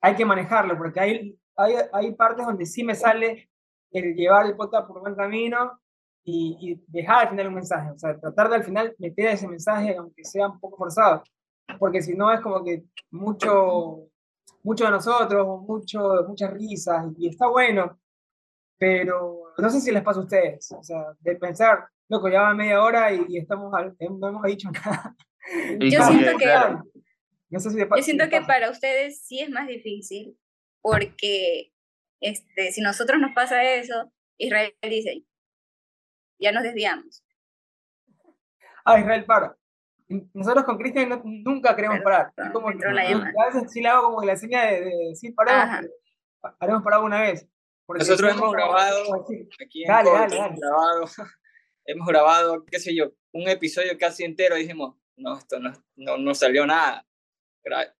[0.00, 3.50] hay que manejarlo, porque hay, hay, hay partes donde sí me sale
[3.90, 5.80] el llevar el podcast por buen camino
[6.28, 9.46] y, y, dejar al final un mensaje, o sea, tratar de al final meter ese
[9.46, 11.22] mensaje, aunque sea un poco forzado,
[11.78, 14.08] porque si no es como que mucho,
[14.64, 17.98] mucho de nosotros, mucho, muchas risas, y está bueno,
[18.76, 22.54] pero no sé si les pasa a ustedes, o sea, de pensar, loco, ya va
[22.54, 25.14] media hora y, y estamos, al- no hemos dicho nada.
[25.78, 26.76] Yo siento que-
[27.50, 30.36] No sé si Yo siento si que para ustedes sí es más difícil,
[30.82, 31.72] porque
[32.20, 35.24] este, si nosotros nos pasa eso, Israel dice,
[36.38, 37.24] ya nos desviamos.
[38.84, 39.56] Ah, Israel, para.
[40.32, 42.52] Nosotros con Cristian no- nunca queremos Perdón, parar.
[42.52, 45.64] Como que- la a veces sí le hago como la seña de, de decir paremos,
[45.64, 45.80] Ajá.
[45.80, 45.92] pero
[46.40, 47.48] pa- haremos parado una vez.
[47.88, 49.24] Nosotros hemos grabado-
[49.60, 51.04] Aquí en Dale, Corte dale, grabado,
[51.86, 56.16] hemos grabado, qué sé yo, un episodio casi entero y dijimos, no, esto no, no,
[56.18, 57.04] no salió nada.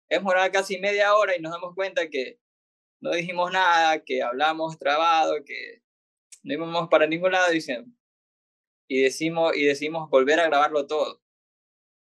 [0.07, 2.39] Hemos grabado casi media hora y nos damos cuenta que
[3.01, 5.81] no dijimos nada, que hablamos trabado, que
[6.43, 7.91] no íbamos para ningún lado diciendo.
[8.87, 11.21] Y decimos, y decimos volver a grabarlo todo.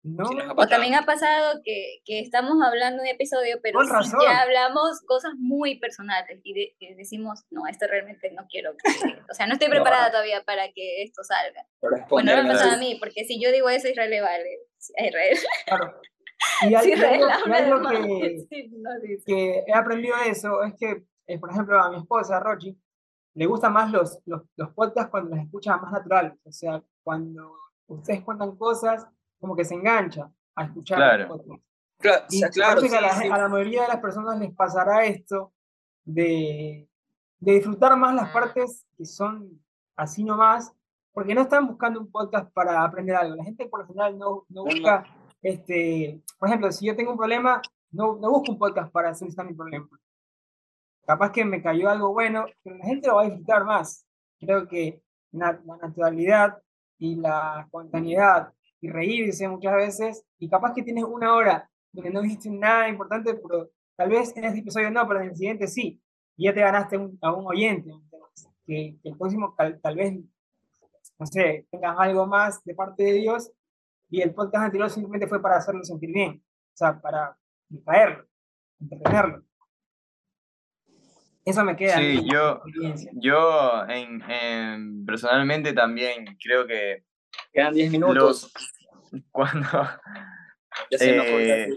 [0.04, 0.24] No,
[0.56, 5.00] O también ha pasado que, que estamos hablando de un episodio, pero sí ya hablamos
[5.06, 8.72] cosas muy personales y, de- y decimos, no, esto realmente no quiero.
[9.30, 9.74] o sea, no estoy No.
[9.74, 11.68] preparada todavía para que esto salga.
[12.10, 14.58] Bueno, no me ha pasado a mí, porque si yo digo eso, Israel le vale.
[14.98, 15.38] Israel.
[15.66, 16.00] claro.
[16.62, 17.88] Y, y Israel algo, y algo
[18.20, 18.90] que, sí, no
[19.24, 22.76] que he aprendido eso es que, eh, por ejemplo, a mi esposa, Rochi,
[23.34, 26.34] le gustan más los, los, los podcasts cuando los escucha más naturales.
[26.44, 27.54] O sea, cuando
[27.86, 29.06] ustedes cuentan cosas,
[29.40, 31.28] como que se engancha a escuchar Claro.
[31.28, 31.66] los podcasts.
[31.98, 33.28] Claro, o Y sea, claro, que a, la, sí, sí.
[33.30, 35.52] a la mayoría de las personas les pasará esto
[36.04, 36.88] de,
[37.38, 39.60] de disfrutar más las partes que son
[39.96, 40.72] así nomás,
[41.12, 43.36] porque no están buscando un podcast para aprender algo.
[43.36, 44.70] La gente por lo general no, no No, no.
[44.70, 45.04] busca,
[45.42, 49.46] este, por ejemplo, si yo tengo un problema, no, no busco un podcast para solucionar
[49.50, 49.88] mi problema.
[51.06, 54.06] Capaz que me cayó algo bueno, pero la gente lo va a disfrutar más.
[54.38, 56.62] Creo que na- la naturalidad
[56.98, 62.20] y la espontaneidad y reírse muchas veces, y capaz que tienes una hora donde no
[62.22, 66.00] dijiste nada importante, pero tal vez en este episodio no, pero en el siguiente sí,
[66.36, 67.90] y ya te ganaste un- a un oyente,
[68.66, 70.14] que, que el próximo tal, tal vez,
[71.18, 73.52] no sé, tengas algo más de parte de Dios,
[74.08, 77.36] y el podcast anterior simplemente fue para hacerlo sentir bien, o sea, para
[77.68, 78.24] distraerlo,
[78.80, 79.44] entretenerlo.
[81.44, 81.98] Eso me queda.
[81.98, 82.62] Sí, yo-.
[83.14, 87.04] Yo en, en- personalmente también creo que
[87.52, 88.52] Quedan 10 minutos.
[89.12, 89.68] los cuando
[90.90, 91.68] eh,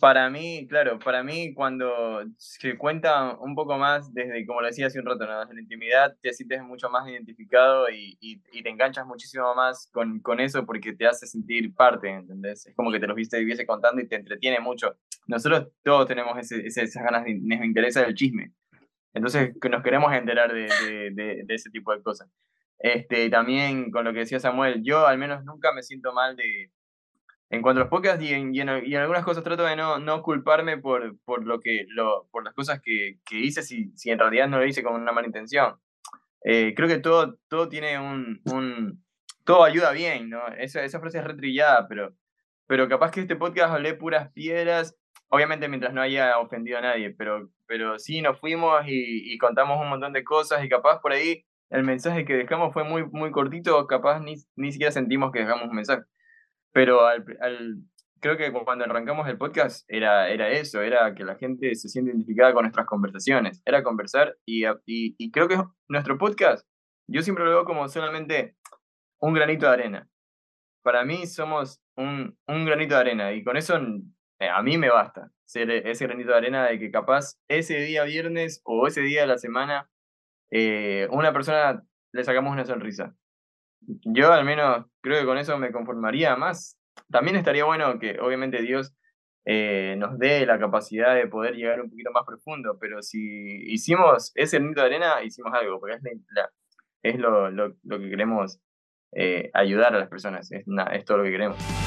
[0.00, 4.86] para mí, claro, para mí cuando se cuenta un poco más desde, como lo decía
[4.86, 5.40] hace un rato, ¿no?
[5.40, 9.88] desde la intimidad, te sientes mucho más identificado y, y- y te enganchas muchísimo más
[9.92, 12.66] con, con eso porque te hace sentir parte, ¿entendés?
[12.66, 14.96] Es como que te lo viste, viviese contando y te entretiene mucho.
[15.26, 18.52] Nosotros todos tenemos ese- esas ganas, de, nos interesa el chisme.
[19.12, 20.68] Entonces nos queremos enterar de,
[21.12, 22.28] de- de- ese tipo de cosas.
[22.78, 26.70] Este, también con lo que decía Samuel, yo al menos nunca me siento mal de,
[27.50, 29.76] en cuanto a los podcasts y en, y en- y en algunas cosas trato de
[29.76, 33.92] no, no culparme por, por, lo que, lo, por las cosas que, que hice si,
[33.96, 35.76] si en realidad no lo hice con una mala intención.
[36.42, 39.02] Eh, creo que todo, todo tiene un, un-
[39.44, 40.46] Todo ayuda bien, ¿no?
[40.58, 42.14] Esa, esa frase es retrillada, pero,
[42.66, 44.96] pero capaz que este podcast hablé puras piedras,
[45.28, 49.80] obviamente mientras no haya ofendido a nadie, pero, pero sí nos fuimos y, y contamos
[49.80, 53.30] un montón de cosas y capaz por ahí el mensaje que dejamos fue muy, muy
[53.30, 56.02] cortito, capaz ni, ni siquiera sentimos que dejamos un mensaje.
[56.72, 57.76] Pero al, al-
[58.20, 62.10] creo que cuando arrancamos el podcast era, era eso, era que la gente se siente
[62.10, 65.58] identificada con nuestras conversaciones, era conversar y, y, y creo que
[65.88, 66.66] nuestro podcast,
[67.06, 68.56] yo siempre lo veo como solamente
[69.20, 70.08] un granito de arena.
[70.82, 73.78] Para mí somos un, un granito de arena y con eso
[74.48, 78.60] a mí me basta ser ese granito de arena de que capaz ese día viernes
[78.64, 79.88] o ese día de la semana
[80.50, 83.14] eh, una persona le sacamos una sonrisa.
[84.04, 86.78] Yo al menos creo que con eso me conformaría más.
[87.10, 88.94] También estaría bueno que obviamente Dios
[89.46, 94.32] eh, nos dé la capacidad de poder llegar un poquito más profundo, pero si hicimos
[94.36, 95.96] ese granito de arena, hicimos algo, porque
[97.02, 98.60] es, lo, que queremos
[99.12, 101.83] eh, ayudar a las personas, es, es todo lo que queremos.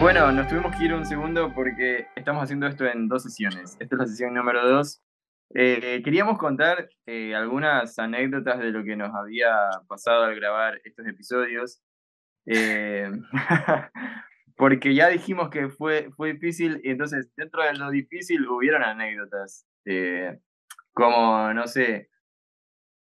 [0.00, 3.76] Bueno, nos tuvimos que ir un segundo porque estamos haciendo esto en dos sesiones.
[3.80, 5.02] Esta es la sesión número dos.
[5.54, 9.48] Eh, queríamos contar eh, algunas anécdotas de lo que nos había
[9.88, 11.82] pasado al grabar estos episodios.
[12.46, 13.10] Eh,
[14.56, 19.66] porque ya dijimos que fue, fue difícil y entonces dentro de lo difícil hubieron anécdotas.
[20.92, 22.08] como, no sé,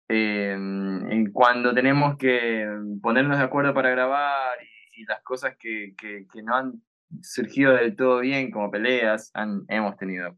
[0.07, 2.67] en cuando tenemos que
[3.01, 6.81] ponernos de acuerdo para grabar y, y las cosas que, que, que, no han
[7.21, 10.37] surgido del todo bien, como peleas, han, hemos tenido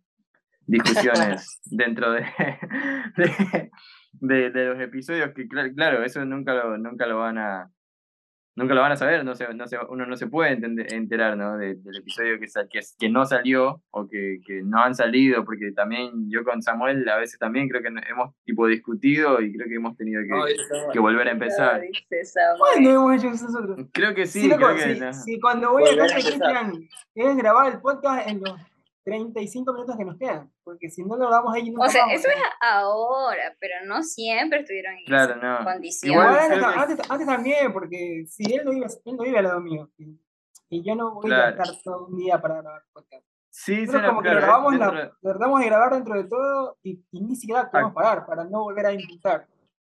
[0.65, 2.25] discusiones dentro de,
[4.13, 7.71] de, de, los episodios que, claro, eso nunca lo, nunca lo van a,
[8.57, 10.57] nunca lo van a saber, no se, no se, uno no se puede
[10.93, 11.57] enterar ¿no?
[11.57, 16.29] del episodio que, que, que, no salió o que, que, no han salido, porque también
[16.29, 19.95] yo con Samuel a veces también creo que hemos tipo discutido y creo que hemos
[19.95, 20.55] tenido que,
[20.91, 21.81] que volver a empezar.
[22.57, 23.87] ¿Cuándo hemos hecho eso nosotros?
[23.93, 26.73] Creo que sí, creo que, sí, sí, cuando voy a casa de Cristian,
[27.13, 28.59] es grabar el podcast en los
[29.07, 32.35] 35 minutos que nos quedan, porque si no lo damos ahí O sea, eso es
[32.59, 35.63] ahora, pero no siempre estuvieron en claro, no.
[35.63, 36.13] condiciones.
[36.13, 39.89] Igual antes, antes, también, porque si él no vive, él no vive al lado mío,
[39.97, 40.19] y,
[40.69, 43.23] y yo no voy a estar todo un día para grabar podcast.
[43.49, 47.21] Sí, sí, como que lo grabamos, la, tratamos de grabar dentro de todo y, y
[47.21, 49.47] ni siquiera podemos parar para no volver a imputar.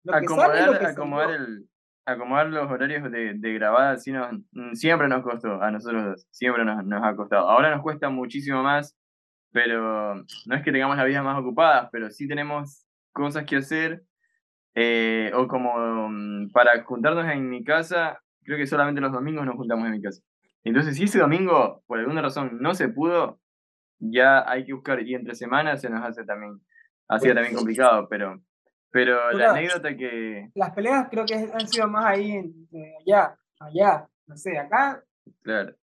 [0.06, 1.70] Lo acomodar, que sale, lo que acomodar el
[2.06, 4.36] acomodar los horarios de, de grabada sí nos,
[4.74, 7.48] siempre nos costó, a nosotros dos, siempre nos, nos ha costado.
[7.48, 8.98] Ahora nos cuesta muchísimo más
[9.54, 14.04] pero no es que tengamos la vida más ocupada, pero sí tenemos cosas que hacer,
[14.74, 19.56] eh, o como mm, para juntarnos en mi casa, creo que solamente los domingos nos
[19.56, 20.22] juntamos en mi casa.
[20.64, 23.40] Entonces, si ese domingo, por alguna razón, no se pudo,
[24.00, 26.60] ya hay que buscar, y entre semanas se nos hace también,
[27.08, 28.42] hacía también complicado, pero,
[28.90, 30.50] pero la anécdota que...
[30.56, 32.68] Las peleas creo que han sido más ahí, en,
[33.02, 35.04] allá, allá, no sé, acá.
[35.44, 35.76] Claro.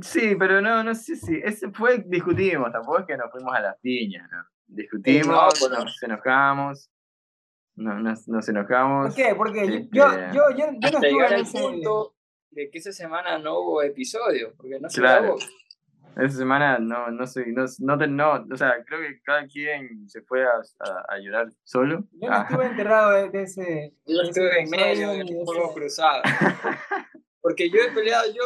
[0.00, 1.36] Sí, pero no, no sé si.
[1.42, 4.44] Ese fue, discutimos, tampoco es que nos fuimos a las piñas, ¿no?
[4.66, 6.90] Discutimos, no, nos enojamos.
[7.74, 9.08] No, nos, nos, enojamos.
[9.08, 9.34] ¿Por qué?
[9.34, 11.58] Porque este, yo, yo, yo, yo no estuve en ese...
[11.58, 12.14] punto
[12.50, 15.36] de que esa semana no hubo episodio, porque no se claro.
[16.16, 20.20] Esa semana no, no soy, no, no, no, o sea, creo que cada quien se
[20.20, 22.04] fue a, a, a llorar solo.
[22.12, 22.46] Yo no ah.
[22.48, 23.94] estuve enterrado de, de ese.
[24.04, 26.22] Yo estuve en medio, un poco cruzado.
[27.40, 28.42] Porque yo he peleado, yo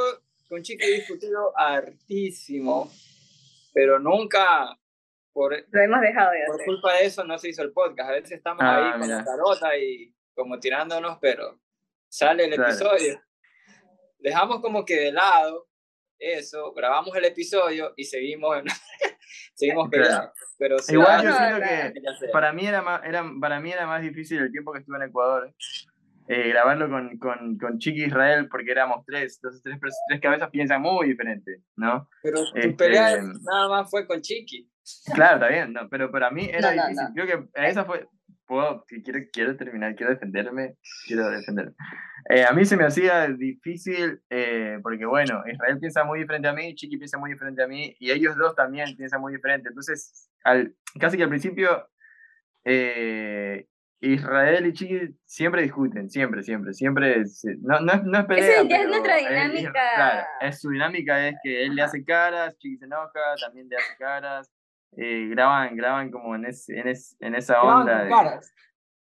[0.48, 2.90] con Chiqui he discutido hartísimo,
[3.72, 4.76] pero nunca
[5.32, 8.10] por, lo hemos dejado de por culpa de eso no se hizo el podcast.
[8.10, 11.60] A veces estamos ah, ahí con la carota y como tirándonos, pero
[12.08, 13.20] sale el episodio.
[14.18, 15.68] Dejamos como que de lado
[16.18, 18.56] eso, grabamos el episodio y seguimos,
[19.54, 20.32] seguimos peleando.
[20.56, 24.38] Pero Igual yo siento que para mí, era más, era, para mí era más difícil
[24.38, 25.54] el tiempo que estuve en Ecuador
[26.28, 30.82] eh, grabarlo con, con, con, Chiqui Israel porque éramos tres, entonces tres, tres cabezas piensan
[30.82, 32.08] muy diferente, ¿no?
[32.22, 34.68] Pero tu este, pelea nada más fue con Chiqui.
[35.14, 37.06] Claro, está bien, no, pero para mí era difícil.
[37.14, 38.08] Creo que esa fue.
[38.46, 40.76] Puedo, quiero, quiero terminar, quiero defenderme,
[41.08, 41.74] quiero defenderme.
[42.28, 46.52] Eh, a mí se me hacía difícil eh, porque, bueno, Israel piensa muy diferente a
[46.52, 49.68] mí, Chiqui piensa muy diferente a mí, y ellos dos también piensan muy diferente.
[49.68, 51.88] Entonces, al, casi que al principio
[52.64, 53.66] eh,
[54.00, 57.24] Israel y Chiqui siempre discuten, siempre, siempre, siempre.
[57.60, 58.62] No, no, no es pelea.
[58.62, 59.70] Esa es nuestra dinámica.
[59.70, 63.76] claro, es, su dinámica es que él le hace caras, Chiqui se enoja, también le
[63.76, 64.50] hace caras.
[64.98, 68.08] Eh, graban, graban como en, ese, en, en esa onda.
[68.08, 68.54] Con caras.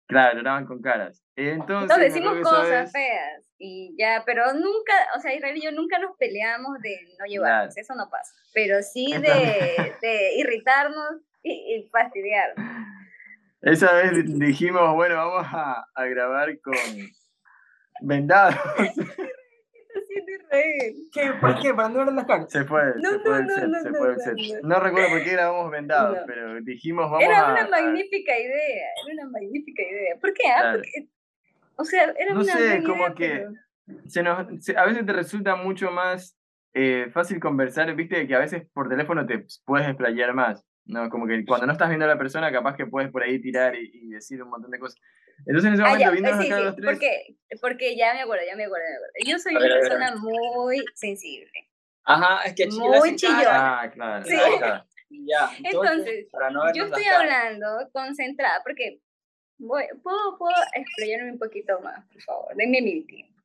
[0.07, 1.23] Claro, graban con caras.
[1.37, 5.99] Entonces, Entonces decimos cosas feas y ya, pero nunca, o sea, Israel y yo nunca
[5.99, 8.33] nos peleamos de no llevarnos, eso no pasa.
[8.55, 12.65] Pero sí de, de irritarnos y, y fastidiarnos.
[13.61, 16.75] Esa vez dijimos, bueno, vamos a, a grabar con
[18.01, 18.55] vendados.
[21.13, 21.33] ¿Qué?
[21.41, 21.75] ¿Por qué?
[21.75, 22.51] ¿Para no ver las caras?
[22.51, 24.63] Se fue, no, se fue no, el set, no, se fue el set.
[24.63, 27.53] No, recuerdo por qué grabamos vendados, pero dijimos vamos era a...
[27.53, 30.17] Era una magnífica idea, era una magnífica idea.
[30.21, 30.49] ¿Por qué?
[30.49, 31.09] Ah, porque,
[31.77, 33.47] o sea, era no una sé, como que
[34.07, 36.39] se nos, se, a veces te resulta mucho más
[36.75, 40.65] eh, fácil conversar, viste, que a veces por teléfono te puedes explayar más.
[40.89, 41.09] ¿No?
[41.11, 43.77] Como que cuando no estás viendo a la persona, capaz que puedes por ahí tirar
[43.77, 45.01] y, y decir un montón de cosas.
[45.47, 46.87] Entonces en ese momento, ah, ya, sí, sí, los tres...
[46.91, 49.13] Porque, porque ya me acuerdo, ya me acuerdo, me acuerdo.
[49.25, 51.53] Yo soy una persona muy sensible.
[52.05, 53.83] Ajá, es que Muy chillona.
[53.83, 54.25] Ah, claro.
[54.25, 54.37] Sí.
[54.59, 54.85] claro.
[55.11, 59.01] Ya, entonces, no yo estoy hablando concentrada, porque
[59.57, 63.43] voy, ¿puedo, puedo explayarme un poquito más, por favor, denme mi tiempo.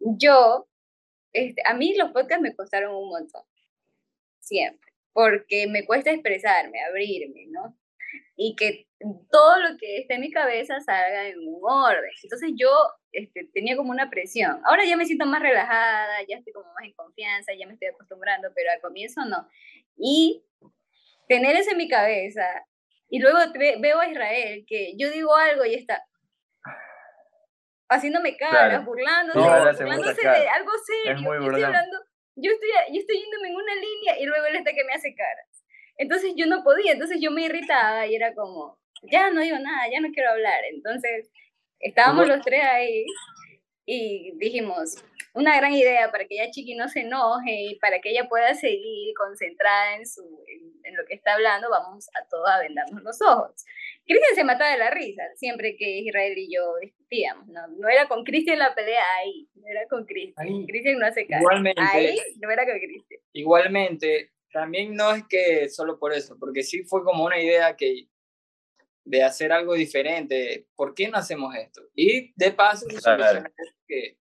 [0.00, 0.66] Yo,
[1.32, 3.44] este, a mí los podcasts me costaron un montón,
[4.40, 4.89] siempre
[5.20, 7.76] porque me cuesta expresarme, abrirme, ¿no?
[8.42, 8.86] y que
[9.30, 12.10] todo lo que esté en mi cabeza salga en un orden.
[12.22, 12.70] Entonces yo
[13.12, 14.62] este, tenía como una presión.
[14.64, 17.88] Ahora ya me siento más relajada, ya estoy como más en confianza, ya me estoy
[17.88, 19.46] acostumbrando, pero al comienzo no.
[19.98, 20.42] Y
[21.28, 22.46] tener eso en mi cabeza,
[23.10, 26.02] y luego veo a Israel, que yo digo algo y está
[27.90, 31.20] haciéndome caras, burlándose, burlándose de algo serio.
[31.22, 31.98] yo, estoy hablando,
[32.36, 35.14] yo, estoy, yo estoy yéndome en una línea y luego él está que me hace
[35.14, 35.64] caras.
[35.96, 39.90] Entonces yo no podía, entonces yo me irritaba y era como, ya no digo nada,
[39.92, 40.64] ya no quiero hablar.
[40.72, 41.30] Entonces
[41.78, 43.04] estábamos los tres ahí
[43.92, 45.02] y dijimos,
[45.34, 48.54] una gran idea para que ella chiqui no se enoje y para que ella pueda
[48.54, 50.44] seguir concentrada en, su,
[50.84, 53.64] en, lo que está hablando, vamos a todos a vendarnos los ojos.
[54.06, 58.06] Cristian se mataba de la risa siempre que Israel y yo discutíamos, no, no era
[58.06, 60.66] con Cristian la pelea ahí, no era con Cristian.
[60.66, 61.42] Cristian no hace caso.
[61.42, 63.20] Igualmente, ahí no era con Cristian.
[63.32, 68.06] Igualmente, también no es que solo por eso, porque sí fue como una idea que
[69.04, 71.82] de hacer algo diferente, ¿por qué no hacemos esto?
[71.96, 72.86] Y de paso,
[73.90, 74.16] que,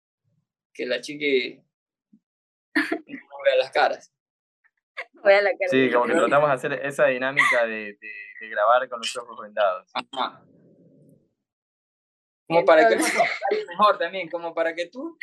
[0.73, 1.61] que la chiqui
[2.75, 4.13] no vea las caras.
[5.23, 8.99] Vea la cara sí, como que tratamos de hacer esa dinámica de, de, grabar con
[8.99, 9.91] los ojos vendados.
[9.93, 10.43] Ajá.
[12.47, 12.95] Como para que
[13.67, 15.17] mejor también, como para que tú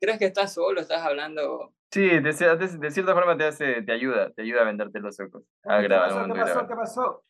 [0.00, 1.74] creas que estás solo, estás hablando.
[1.90, 5.42] Sí, de, de, cierta forma te hace, te ayuda, te ayuda a venderte los ojos.
[5.64, 6.24] A ¿Qué pasó?
[6.26, 6.66] ¿Qué pasó?
[6.68, 7.24] ¿Qué pasó?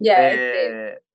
[0.00, 1.05] ya, este.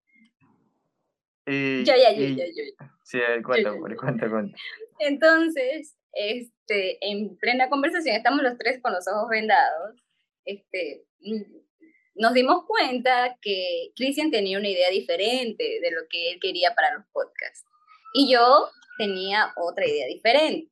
[1.51, 2.95] Y, ya, ya, ya, ya, ya.
[3.03, 4.57] Sí, a ver, cuenta, cuenta, cuenta.
[4.99, 9.95] Entonces, este, en plena conversación, estamos los tres con los ojos vendados,
[10.45, 11.05] este,
[12.15, 16.95] nos dimos cuenta que Christian tenía una idea diferente de lo que él quería para
[16.95, 17.65] los podcasts.
[18.13, 20.71] Y yo tenía otra idea diferente.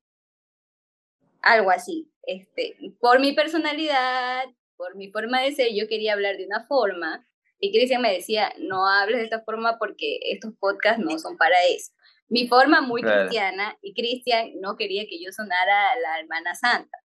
[1.41, 2.11] Algo así.
[2.23, 7.28] Este, por mi personalidad, por mi forma de ser, yo quería hablar de una forma
[7.59, 11.55] y Cristian me decía, no hables de esta forma porque estos podcasts no son para
[11.69, 11.91] eso.
[12.29, 16.97] Mi forma muy cristiana y Cristian no quería que yo sonara la hermana santa.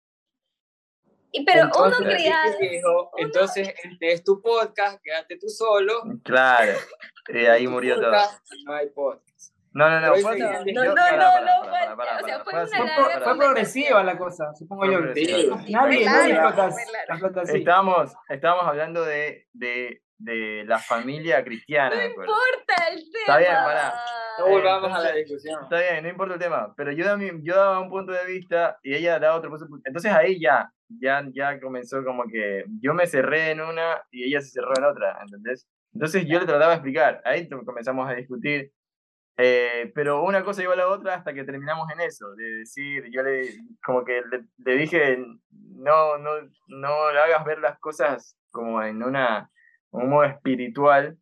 [1.31, 2.39] Y, pero entonces, uno quería...
[3.17, 6.03] entonces, este es tu podcast, quédate tú solo.
[6.25, 6.73] Claro,
[7.29, 8.13] y ahí murió todo.
[8.67, 9.55] No hay podcast.
[9.75, 10.15] No, no, no.
[10.17, 12.67] Fue, no, no, no, no, fue,
[13.25, 15.01] fue progresiva la cosa, supongo yo.
[15.71, 16.39] Nadie, nadie
[17.55, 21.95] Estábamos, estábamos hablando de, de, de la familia cristiana.
[21.97, 23.21] No importa el tema.
[23.21, 23.95] Está bien, pará.
[24.39, 25.63] No volvamos a la discusión.
[25.63, 26.75] Está bien, no importa el tema.
[26.77, 27.05] Pero yo,
[27.43, 29.89] yo daba un punto de vista y ella daba otro punto de vista.
[29.89, 34.41] Entonces ahí ya, ya, ya comenzó como que yo me cerré en una y ella
[34.41, 35.69] se cerró en otra, ¿entendés?
[35.93, 37.21] Entonces yo le trataba de explicar.
[37.25, 38.73] Ahí comenzamos a discutir
[39.37, 43.11] eh, pero una cosa llevó a la otra hasta que terminamos en eso, de decir,
[43.11, 43.49] yo le,
[43.85, 44.21] como que
[44.59, 46.31] le, dije, no, no,
[46.69, 49.51] no hagas ver las cosas como en una,
[49.93, 51.19] modo espiritual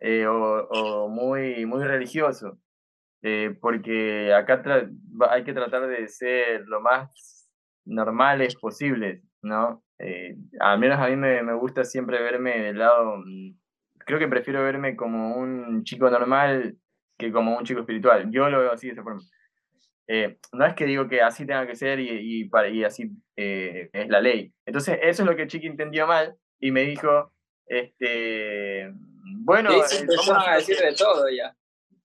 [0.00, 2.58] eh, o, o, muy, muy religioso,
[3.22, 4.62] eh, porque acá
[5.30, 7.48] hay que tratar de ser lo más
[7.84, 9.82] normales posibles, ¿no?
[10.58, 13.54] al menos a mí me, me gusta siempre verme del lado, mm,
[14.04, 16.76] creo que prefiero verme como un chico normal
[17.18, 18.30] que como un chico espiritual.
[18.30, 19.20] Yo lo veo así de esa forma.
[20.08, 23.88] Eh, no es que digo que así tenga que ser y, y, y así eh,
[23.92, 24.52] es la ley.
[24.66, 27.32] Entonces, eso es lo que Chiqui entendió mal y me dijo,
[27.72, 28.92] este,
[29.44, 29.70] bueno...
[29.86, 31.56] Sí, vamos a decir de todo ya.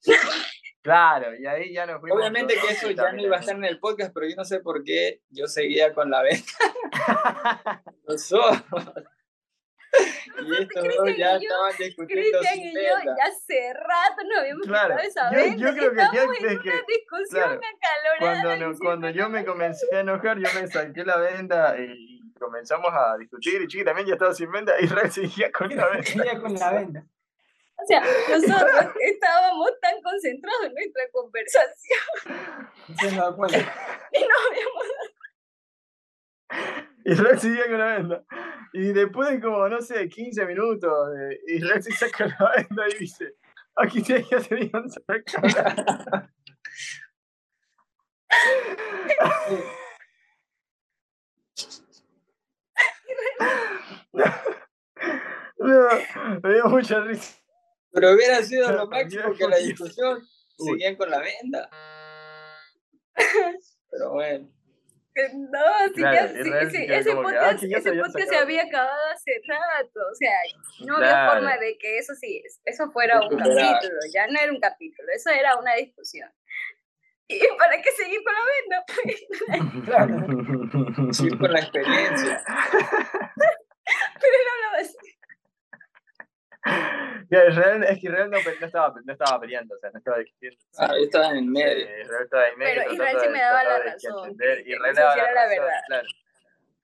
[0.88, 2.18] Claro, y ahí ya nos fuimos.
[2.18, 4.62] Obviamente que eso ya no iba a estar en el podcast, pero yo no sé
[4.62, 6.54] por qué yo seguía con la venta.
[8.08, 8.64] Los ojos.
[10.40, 14.98] Y estos dos ya estaban discutiendo Cristian y yo ya hace rato nos habíamos claro,
[15.00, 17.62] esa yo, yo creo que ya es que, discusión claro,
[18.20, 23.18] cuando, cuando yo me comencé a enojar, yo me saqué la venda y comenzamos a
[23.18, 26.42] discutir y Chiqui también ya estaba sin venda y Rex seguía con la venda.
[26.42, 27.06] con la venda.
[27.80, 32.00] O sea, nosotros estábamos tan concentrados en nuestra conversación.
[33.00, 33.58] Se nos da cuenta.
[34.14, 34.86] Y no habíamos
[37.08, 38.24] y Rex seguía con la venda.
[38.74, 42.98] Y después de como, no sé, 15 minutos, eh, y Rex saca la venda y
[43.00, 43.36] dice,
[43.76, 44.90] aquí te ya se dieron.
[55.58, 55.88] no,
[56.42, 57.38] me dio mucha risa.
[57.92, 60.22] Pero hubiera sido lo máximo que la discusión
[60.58, 61.70] seguían con la venda.
[63.92, 64.50] Pero bueno.
[65.34, 70.38] No, sí, ya, sí, ese podcast, ese podcast se había acabado hace rato, o sea,
[70.86, 74.60] no había forma de que eso sí, eso fuera un capítulo, ya no era un
[74.60, 76.30] capítulo, eso era una discusión.
[77.30, 78.86] ¿Y para qué seguir con la venda?
[80.88, 82.42] Pues, seguir con la experiencia.
[84.20, 85.18] Pero él hablaba así.
[87.30, 90.18] Ya, Israel, es que Israel no, no estaba, no estaba peleando, o sea, no estaba
[90.20, 90.58] discutiendo.
[90.78, 91.86] Ah, yo estaba en el medio.
[91.88, 92.82] Eh, Israel estaba en medio.
[92.82, 95.82] Pero Israel sí me daba la razón, Israel daba la la razón, verdad.
[95.88, 96.08] claro.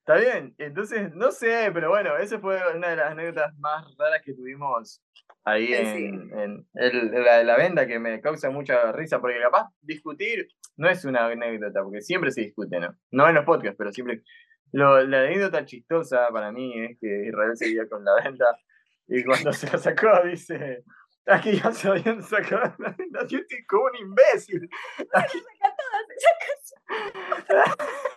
[0.06, 4.22] Está bien, entonces, no sé, pero bueno, esa fue una de las anécdotas más raras
[4.22, 5.02] que tuvimos
[5.46, 6.06] ahí Sí.
[6.06, 10.50] en, en el- la de la venda, que me causa mucha risa, porque capaz discutir
[10.76, 12.94] no es una anécdota, porque siempre se discute, ¿no?
[13.12, 14.24] No en los podcasts, pero siempre...
[14.74, 18.58] Lo, la anécdota chistosa para mí es que Israel seguía con la venda
[19.08, 20.84] y cuando se la sacó dice...
[21.26, 24.68] Aquí ya se habían sacado la venda, yo estoy como un imbécil.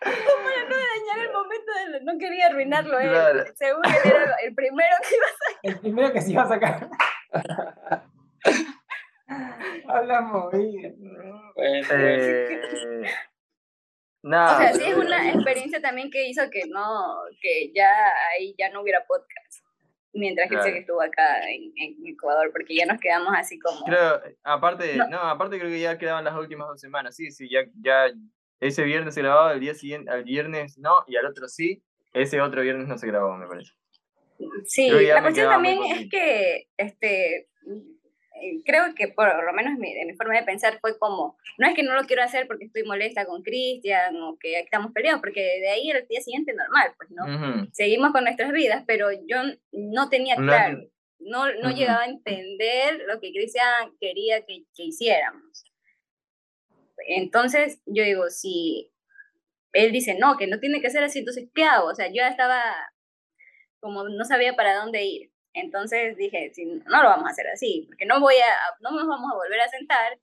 [0.00, 3.08] Para no dañar el momento, de, no quería arruinarlo él.
[3.10, 3.44] Claro.
[3.54, 5.26] Según él era el primero que iba
[5.62, 6.88] El primero que se iba a sacar.
[9.88, 10.96] Hablamos, bien.
[11.00, 11.52] Bueno.
[11.56, 13.02] Eh,
[14.22, 17.90] nada, O sea, sí pero- es una experiencia también que hizo que no, que ya
[18.32, 19.64] ahí ya no hubiera podcast.
[20.12, 20.64] Mientras que Claro.
[20.64, 23.84] sé que estuvo acá en, en Ecuador, porque ya nos quedamos así como.
[23.84, 25.08] Creo, aparte, No.
[25.08, 25.18] no.
[25.20, 27.14] aparte creo que ya quedaban las últimas dos semanas.
[27.14, 28.06] Sí, sí, ya, ya
[28.60, 31.82] ese viernes se grababa, el día siguiente, al viernes no, y al otro sí.
[32.12, 33.72] Ese otro viernes no se grabó, me parece.
[34.64, 37.48] Sí, la cuestión también es que, este,
[38.42, 41.74] eh, creo que por lo menos mi, mi forma de pensar fue como, no es
[41.74, 45.40] que no lo quiero hacer porque estoy molesta con Cristian o que estamos peleados, porque
[45.40, 47.24] de ahí el día siguiente normal, pues, ¿no?
[47.24, 47.68] Ujú.
[47.72, 49.38] Seguimos con nuestras vidas, pero yo
[49.72, 50.78] no tenía No claro,
[51.18, 51.78] no, no Ujú.
[51.78, 55.64] llegaba a entender lo que Cristian quería que, que hiciéramos.
[57.08, 58.90] Entonces, yo digo, si
[59.72, 61.88] él dice, no, que no tiene que ser así, entonces, ¿qué hago?
[61.88, 62.62] O sea, yo ya estaba
[63.80, 65.32] como no sabía para dónde ir.
[65.52, 69.06] Entonces dije, si no lo vamos a hacer así, porque no voy a, no nos
[69.06, 70.18] vamos a volver a sentar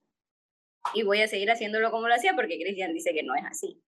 [0.93, 3.81] y voy a seguir haciéndolo como lo hacía porque Cristian dice que no es así.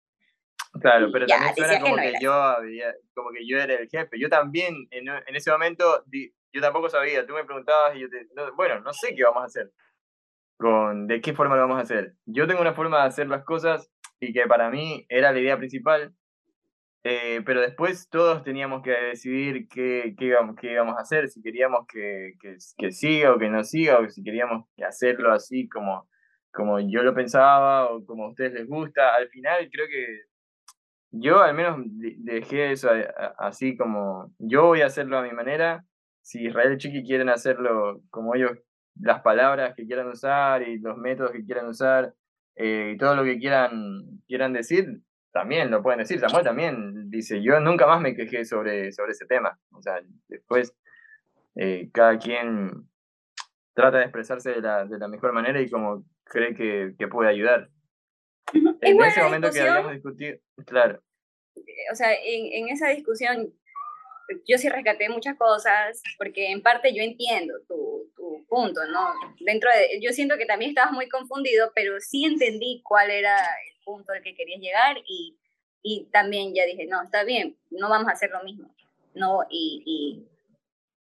[0.81, 3.59] Claro, pero Ya, también suena decía que como no que, yo había, como que yo
[3.59, 4.19] era el jefe.
[4.19, 7.27] Yo también, en, en ese momento, di- yo tampoco sabía.
[7.27, 8.27] Tú me preguntabas y yo te.
[8.35, 9.71] no, bueno, no sé qué vamos a hacer.
[10.57, 12.15] Con, ¿De qué forma lo vamos a hacer?
[12.27, 13.91] Yo tengo una forma de hacer las cosas
[14.21, 16.15] y que para mí era la idea principal.
[17.05, 21.43] eh, pero después todos teníamos que decidir qué, qué, íbamos, qué íbamos a hacer, si
[21.43, 26.09] queríamos que, que, que siga o que no siga, o si queríamos hacerlo así como,
[26.53, 29.15] como yo lo pensaba o como a ustedes les gusta.
[29.17, 30.07] Al final creo que
[31.11, 35.33] yo al menos de- dejé eso a- así como yo voy a hacerlo a mi
[35.33, 35.85] manera.
[36.23, 38.53] Si Israel y Chiqui quieren hacerlo como ellos,
[39.01, 42.15] las palabras que quieran usar y los métodos que quieran usar
[42.57, 45.01] eh, y todo lo que quieran, quieran decir,
[45.33, 46.21] también lo pueden decir.
[46.21, 49.59] Samuel también dice, yo nunca más me quejé sobre, sobre ese tema.
[49.73, 50.77] O sea, después
[51.57, 52.89] eh, cada quien
[53.75, 57.31] trata de expresarse de la, de la mejor manera y como cree que, que puede
[57.31, 57.69] ayudar.
[58.53, 61.03] En Igual ese momento que habíamos discutido, claro.
[61.91, 63.53] o sea, en, en esa discusión
[64.47, 69.13] yo sí rescaté muchas cosas, porque en parte yo entiendo tu, tu punto, ¿no?
[69.41, 73.85] Dentro de, yo siento que también estabas muy confundido, pero sí entendí cuál era el
[73.85, 75.37] punto al que querías llegar y,
[75.83, 78.75] y también ya dije, no, está bien, no vamos a hacer lo mismo,
[79.15, 79.41] ¿no?
[79.51, 80.29] Y, y,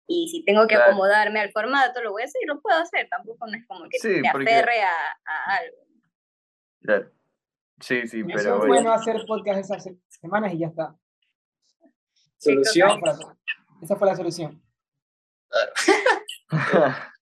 [0.07, 0.91] y si tengo que Claro.
[0.93, 3.89] acomodarme al formato, lo voy a hacer y lo puedo hacer, tampoco no es como
[3.89, 4.93] que Sí, me porque- aferre a,
[5.25, 5.77] a algo.
[6.83, 7.11] Claro.
[7.81, 8.89] Sí, sí, pero opción fue bueno.
[8.91, 10.95] no hacer podcast esas se- semanas y ya está.
[12.45, 12.91] Solución.
[12.91, 13.37] Esa fue la,
[13.83, 14.63] esa fue la solución.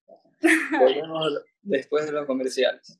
[0.79, 2.99] Volvemos después de los comerciales.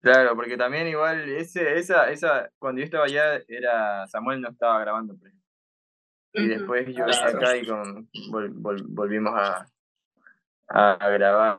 [0.00, 4.80] claro, porque también igual ese, esa, esa, cuando yo estaba allá era, Samuel no estaba
[4.80, 5.46] grabando, por ejemplo.
[6.34, 7.38] Y después yo Claro.
[7.38, 9.66] acá y con, vol- vol- volvimos a,
[10.68, 11.58] a grabar.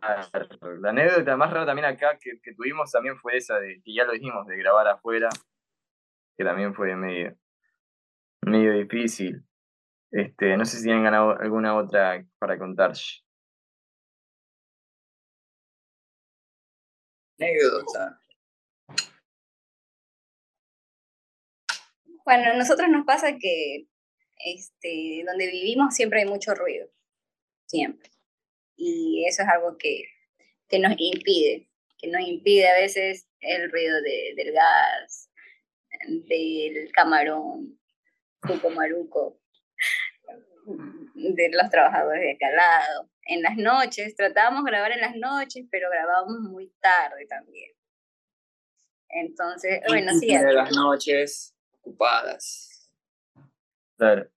[0.82, 4.04] La anécdota más rara también acá que, que tuvimos también fue esa de, que ya
[4.06, 5.30] lo dijimos, de grabar afuera,
[6.38, 7.36] que también fue medio,
[8.42, 9.44] medio difícil.
[10.12, 12.94] Este, no sé si tienen ganado alguna otra para contar.
[17.40, 18.20] Anécdota.
[22.26, 23.88] Bueno, a nosotros nos pasa que
[24.46, 26.90] este, donde vivimos siempre hay mucho ruido,
[27.68, 28.10] siempre.
[28.76, 30.06] Y eso es algo que,
[30.68, 35.30] que nos impide, que nos impide a veces el ruido de- del gas,
[36.28, 37.80] del camarón,
[38.42, 39.39] Cuco Maruco,
[41.16, 43.10] de los trabajadores de acá al lado.
[43.24, 47.72] En las noches, tratábamos de grabar en las noches, pero grabábamos muy tarde también.
[49.10, 52.92] Entonces, bueno, sí, de las noches ocupadas.
[53.98, 54.30] Claro.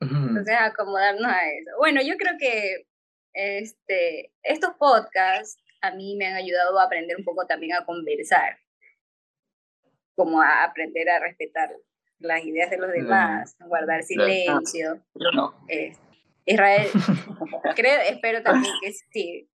[0.00, 1.70] Entonces, acomodarnos a eso.
[1.78, 2.86] Bueno, yo creo que
[3.32, 8.58] este, estos podcasts a mí me han ayudado a aprender un poco también a conversar,
[10.14, 11.74] como a aprender a respetar
[12.24, 15.02] las ideas de los demás, guardar silencio.
[15.34, 15.54] no.
[15.68, 15.96] Eh,
[16.46, 16.88] Israel,
[17.76, 19.48] creo, espero también que sí.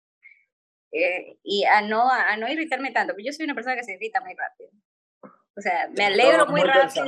[0.92, 3.94] Eh, y a no, a no irritarme tanto, porque yo soy una persona que se
[3.94, 4.72] irrita muy rápido.
[5.56, 7.06] O sea, me alegro muy, rápido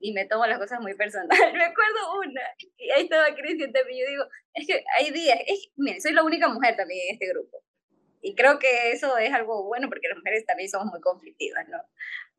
[0.00, 1.28] y me tomo las cosas muy personales.
[1.52, 2.40] Me acuerdo una,
[2.76, 4.24] y ahí estaba Cristian también, yo digo,
[4.54, 7.62] es que hay días, es, miren, soy la única mujer también en este grupo.
[8.22, 11.78] Y creo que eso es algo bueno porque las mujeres también somos muy conflictivas, ¿no?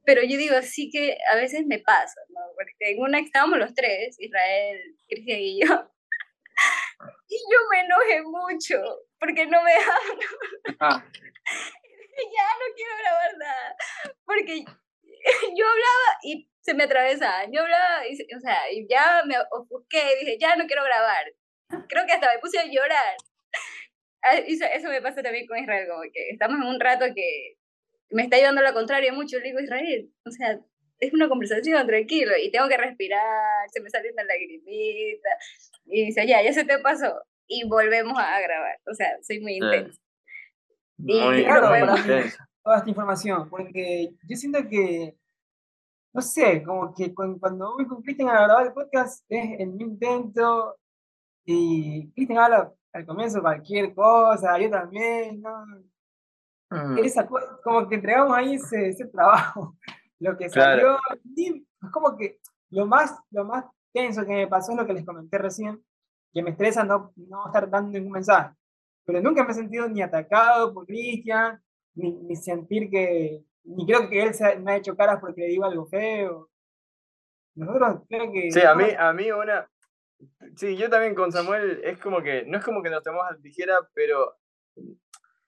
[0.07, 2.39] Pero yo digo, sí que a veces me pasa, ¿no?
[2.55, 5.67] Porque en una estábamos los tres, Israel, Cristian y yo,
[7.27, 8.77] y yo me enojé mucho
[9.19, 10.17] porque no me dejaban.
[12.33, 13.75] ya no quiero grabar nada.
[14.23, 17.51] Porque yo hablaba y se me atravesaban.
[17.51, 21.25] Yo hablaba, y, o sea, y ya me ofusqué, dije, ya no quiero grabar.
[21.89, 23.17] Creo que hasta me puse a llorar.
[24.23, 27.56] Ah, eso, eso me pasa también con Israel, como que estamos en un rato que
[28.09, 29.37] me está llevando la contraria mucho.
[29.37, 30.59] Le digo, Israel, o sea,
[30.99, 35.29] es una conversación tranquilo y tengo que respirar, se me sale una lagrimita.
[35.85, 37.21] Y dice, ya, ya se te pasó.
[37.47, 38.77] Y volvemos a grabar.
[38.89, 39.99] O sea, soy muy intensa.
[40.97, 41.45] Muy,
[42.63, 45.15] toda esta información, porque yo siento que,
[46.11, 50.75] no sé, como que cuando, voy con Cristian a grabar el podcast es el intento
[51.45, 55.65] y Cristian habla al comienzo cualquier cosa, yo también, ¿no?
[56.69, 56.97] Mm.
[57.63, 59.75] como que entregamos ahí ese, ese trabajo.
[60.19, 60.97] Lo que salió,
[61.35, 62.39] es como que
[62.71, 65.83] lo más, lo más tenso que me pasó es lo que les comenté recién,
[66.33, 68.55] que me estresa no, no estar dando ningún mensaje.
[69.05, 71.61] Pero nunca me he sentido ni atacado por Cristian,
[71.95, 75.87] ni, sentir que, ni creo que él me ha hecho caras porque le digo algo
[75.87, 76.49] feo.
[77.55, 78.51] Nosotros creo que...
[78.51, 79.69] Sí, a mí, a mí una...
[80.55, 83.37] Sí, yo también con Samuel es como que, no es como que nos tomamos a
[83.37, 84.35] tijera, pero...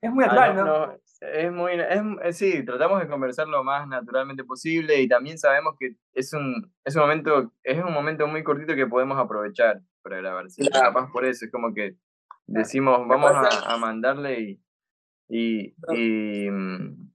[0.01, 0.97] Es muy natural, ¿no?
[1.21, 5.95] Es muy, es, sí, tratamos de conversar lo más naturalmente posible y también sabemos que
[6.13, 10.49] es un, es un momento, es un momento muy cortito que podemos aprovechar para grabar.
[10.49, 11.95] Sí, Capaz por eso, es como que
[12.47, 14.61] decimos, vamos a, a mandarle y,
[15.27, 16.47] y, y,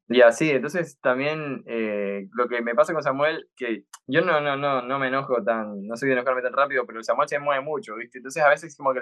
[0.09, 4.57] y, así, entonces también eh, lo que me pasa con Samuel, que yo no, no,
[4.57, 7.63] no, no me enojo tan, no soy de enojarme tan rápido, pero Samuel se mueve
[7.63, 8.19] mucho, ¿viste?
[8.19, 9.01] Entonces a veces como que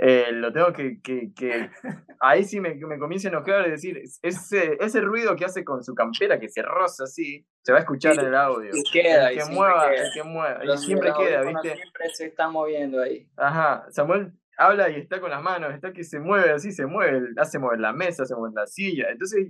[0.00, 1.70] eh, lo tengo que, que, que,
[2.20, 5.82] ahí sí me, me comienza a enojar y decir, ese, ese ruido que hace con
[5.82, 8.70] su campera que se roza así, se va a escuchar en el audio.
[8.72, 11.74] Y queda, el que mueva, el que mueva, y siempre queda, ¿viste?
[11.74, 13.28] Siempre se está moviendo ahí.
[13.36, 17.28] Ajá, Samuel habla y está con las manos, está que se mueve así, se mueve,
[17.36, 19.08] hace mover la mesa, se mueve la silla.
[19.10, 19.48] Entonces,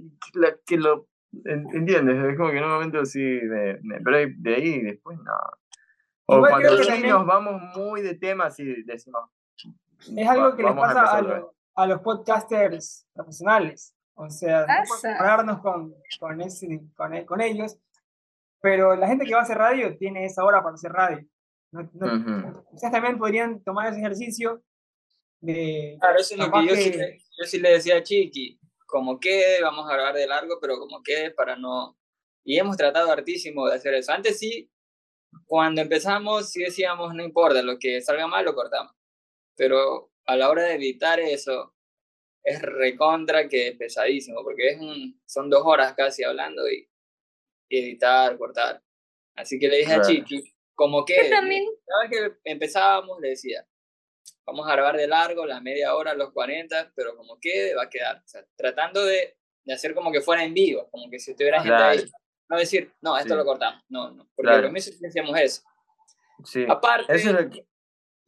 [0.66, 1.08] que lo
[1.44, 5.32] entiendes, es como que en un momento sí, de, pero de ahí después no.
[6.26, 9.30] O cuando sí nos vamos muy de temas y decimos.
[10.16, 11.42] Es algo que les pasa a,
[11.74, 13.94] a, los podcasters profesionales.
[14.14, 14.66] O sea,
[15.44, 17.78] no con, con, ese, con, con, ellos,
[18.60, 21.24] pero la gente que va a hacer radio tiene esa hora para hacer radio.
[21.70, 21.88] No,
[22.70, 24.62] Quizás también podrían tomar ese ejercicio
[25.40, 26.92] claro, eso es lo que yo, Sí,
[27.38, 31.02] yo sí le decía a Chiqui, como quede, vamos a grabar de largo, pero como
[31.02, 31.96] quede para no...
[32.44, 34.12] Y hemos tratado hartísimo de hacer eso.
[34.12, 34.70] Antes sí,
[35.46, 38.92] cuando empezamos, sí decíamos, no importa, lo que salga mal lo cortamos.
[39.58, 41.74] Pero a la hora de editar eso,
[42.44, 46.88] es recontra que pesadísimo, porque es un, son dos horas casi hablando y,
[47.68, 48.82] editar, cortar.
[49.34, 51.68] Así que le dije a Chiqui, como que, cada vez
[52.10, 53.66] que empezábamos, le decía,
[54.46, 57.90] vamos a grabar de largo, la media hora, los 40, pero como quede, va a
[57.90, 58.22] quedar.
[58.56, 62.10] tratando de, de, hacer como que fuera en vivo, como que si estuviera gente ahí.
[62.48, 63.82] No decir, no, esto lo cortamos.
[63.90, 64.30] No, no.
[64.34, 64.62] Porque claro.
[64.68, 65.62] lo mismo decíamos eso.
[66.44, 66.64] Sí.
[66.66, 67.12] Aparte,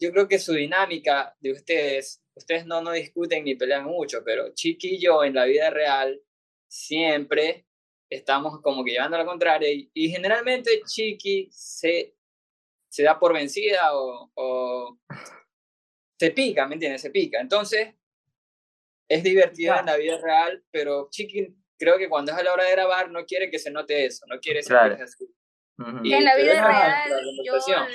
[0.00, 4.54] yo creo que su dinámica de ustedes, ustedes no, no discuten ni pelean mucho, pero
[4.54, 6.20] Chiqui y yo en la vida real
[6.66, 7.66] siempre
[8.08, 12.14] estamos como que llevando la contraria y, y generalmente Chiqui se,
[12.88, 14.98] se da por vencida o, o
[16.18, 17.02] se pica, ¿me entiendes?
[17.02, 17.40] Se pica.
[17.40, 17.94] Entonces,
[19.08, 22.64] es divertido en la vida real, pero Chiqui creo que cuando es a la hora
[22.64, 25.26] de grabar no quiere que se note eso, no quiere ser así.
[26.02, 27.10] Y en la vida real
[27.44, 27.54] yo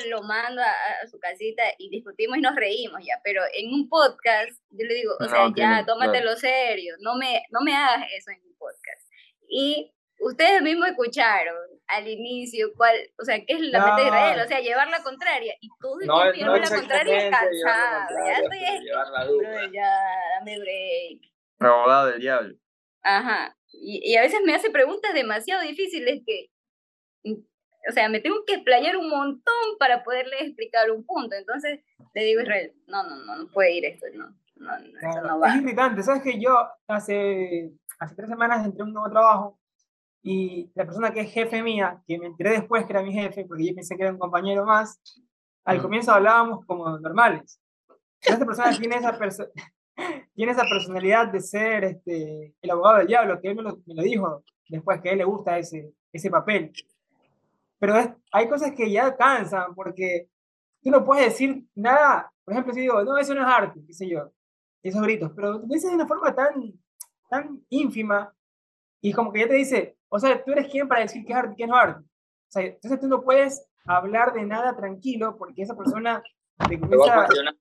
[0.10, 4.52] lo mando a, su casita y discutimos y nos reímos ya, pero en un podcast
[4.72, 8.42] yo le digo, o sea, ya, tómatelo serio, no me, no me hagas eso en
[8.44, 9.08] un podcast.
[9.48, 11.56] Y ustedes mismos escucharon
[11.88, 15.04] al inicio cuál, o sea, qué es la mente de Israel, o sea, llevar la
[15.04, 19.92] contraria, y el no, no la contraria cansado, ya estoy, ya,
[20.40, 21.32] dame break.
[21.60, 22.56] Abogado del diablo.
[23.04, 26.50] Ajá, y, y, a veces me hace preguntas demasiado difíciles que,
[27.88, 31.82] o sea, me tengo que explayar un montón para poderle explicar un punto, entonces
[32.14, 35.22] le digo a Israel, no, no, no, no puede ir esto, no, no, no, eso
[35.22, 35.50] no va.
[35.50, 36.58] Es irritante, ¿sabes que yo
[36.88, 39.60] hace, hace tres semanas entré a un nuevo trabajo
[40.28, 43.46] Y la persona que es jefe mía, que me enteré después que era mi jefe,
[43.46, 45.00] porque yo pensé que era un compañero más,
[45.66, 45.82] al Mm.
[45.84, 47.60] comienzo hablábamos como normales.
[48.22, 49.52] Pero esta persona tiene esa, perso-
[50.34, 53.94] tiene esa personalidad de ser este, el abogado del diablo, que él me lo, me
[53.94, 56.72] lo dijo después, que a él le gusta ese, ese papel.
[57.80, 60.30] Pero es- hay cosas que ya cansan, porque
[60.82, 62.32] tú no puedes decir nada.
[62.44, 64.32] Por ejemplo, si digo, no, eso no es arte, qué sé yo,
[64.84, 66.54] esos gritos, pero lo dices de una forma tan,
[67.30, 68.34] tan ínfima
[69.02, 71.40] y como que ya te dice, o sea, tú eres quien para decir qué es
[71.40, 72.02] arte y qué no es arte.
[72.04, 76.22] O sea, entonces tú no puedes hablar de nada tranquilo porque esa persona
[76.70, 77.56] te Te va a comienza, cuestionar.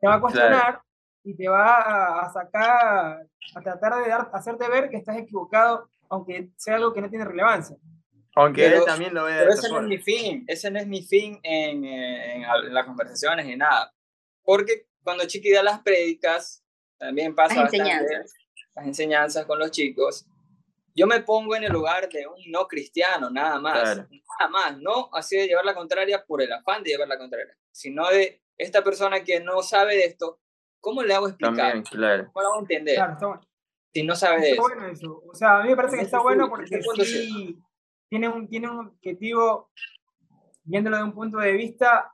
[0.00, 0.82] te va a cuestionar
[1.24, 6.50] y te va a sacar, a tratar de dar, hacerte ver que estás equivocado, aunque
[6.56, 7.76] sea algo que no tiene relevancia.
[8.36, 9.88] Aunque Pero- él también lo vea de Pero ese no es forma.
[9.88, 13.92] mi fin, ese no es mi fin en, en, en las conversaciones ni nada.
[14.44, 16.62] Porque cuando Chiqui da las prédicas,
[16.98, 18.34] también pasa Las bastante enseñanzas.
[18.74, 20.26] las enseñanzas con los chicos.
[20.94, 23.82] Yo me pongo en el lugar de un no cristiano, nada más.
[23.82, 24.08] Claro.
[24.38, 27.56] Nada más, no así de llevar la contraria por el afán de llevar la contraria,
[27.70, 30.40] sino de esta persona que no sabe de esto,
[30.80, 31.56] ¿cómo le hago explicar?
[31.56, 32.30] También, claro.
[32.32, 33.42] ¿Cómo le hago entender Claro, está bueno.
[33.94, 34.62] si no sabe de Está eso?
[34.62, 35.22] bueno eso.
[35.30, 36.66] O sea, a mí me parece que está sí, bueno porque
[37.04, 37.58] sí
[38.08, 39.70] tiene un, tiene un objetivo,
[40.64, 42.12] viéndolo de un punto de vista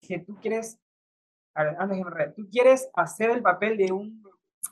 [0.00, 0.78] que tú quieres,
[1.54, 4.22] a ver, antes que tú quieres hacer el papel de un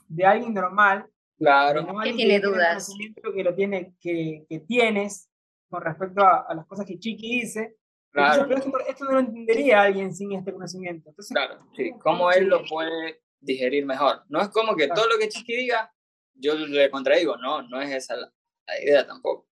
[0.07, 1.07] de alguien normal,
[1.39, 2.89] Claro, no Que alguien tiene el dudas.
[3.35, 5.29] que lo tiene, que, que tienes
[5.69, 7.77] con respecto a, a las cosas que Chiqui dice.
[8.11, 11.09] Entonces, claro, pero esto, esto no lo entendería alguien sin este conocimiento.
[11.09, 11.59] Entonces, claro.
[11.75, 14.23] Sí, cómo él lo puede digerir mejor.
[14.29, 15.01] No es como que Claro.
[15.03, 15.93] todo lo que Chiqui diga,
[16.33, 17.37] yo le contradigo.
[17.37, 18.33] No, no es esa la,
[18.65, 19.46] la idea tampoco.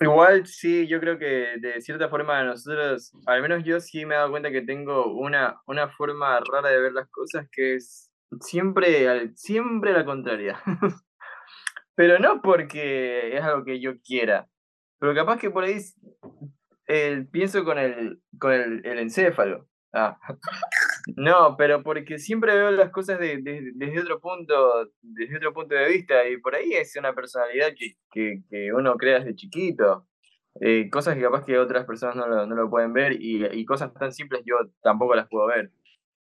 [0.00, 4.18] Igual sí, yo creo que de cierta forma nosotros, al menos yo sí me he
[4.18, 8.08] dado cuenta que tengo una, una forma rara de ver las cosas que es
[8.40, 10.60] siempre, siempre la contraria.
[11.96, 14.46] Pero no porque es algo que yo quiera,
[15.00, 15.78] pero capaz que por ahí
[16.86, 19.68] eh, pienso con el, con el, el encéfalo.
[19.92, 20.16] Ah.
[21.16, 25.74] No, pero porque siempre veo las cosas de- de- desde otro punto, desde otro punto
[25.74, 30.06] de vista, y por ahí es una personalidad que, que, que uno crea desde chiquito.
[30.60, 33.64] Eh, cosas que capaz que otras personas no lo, no lo pueden ver, y, y
[33.64, 35.70] cosas tan simples yo tampoco las puedo ver.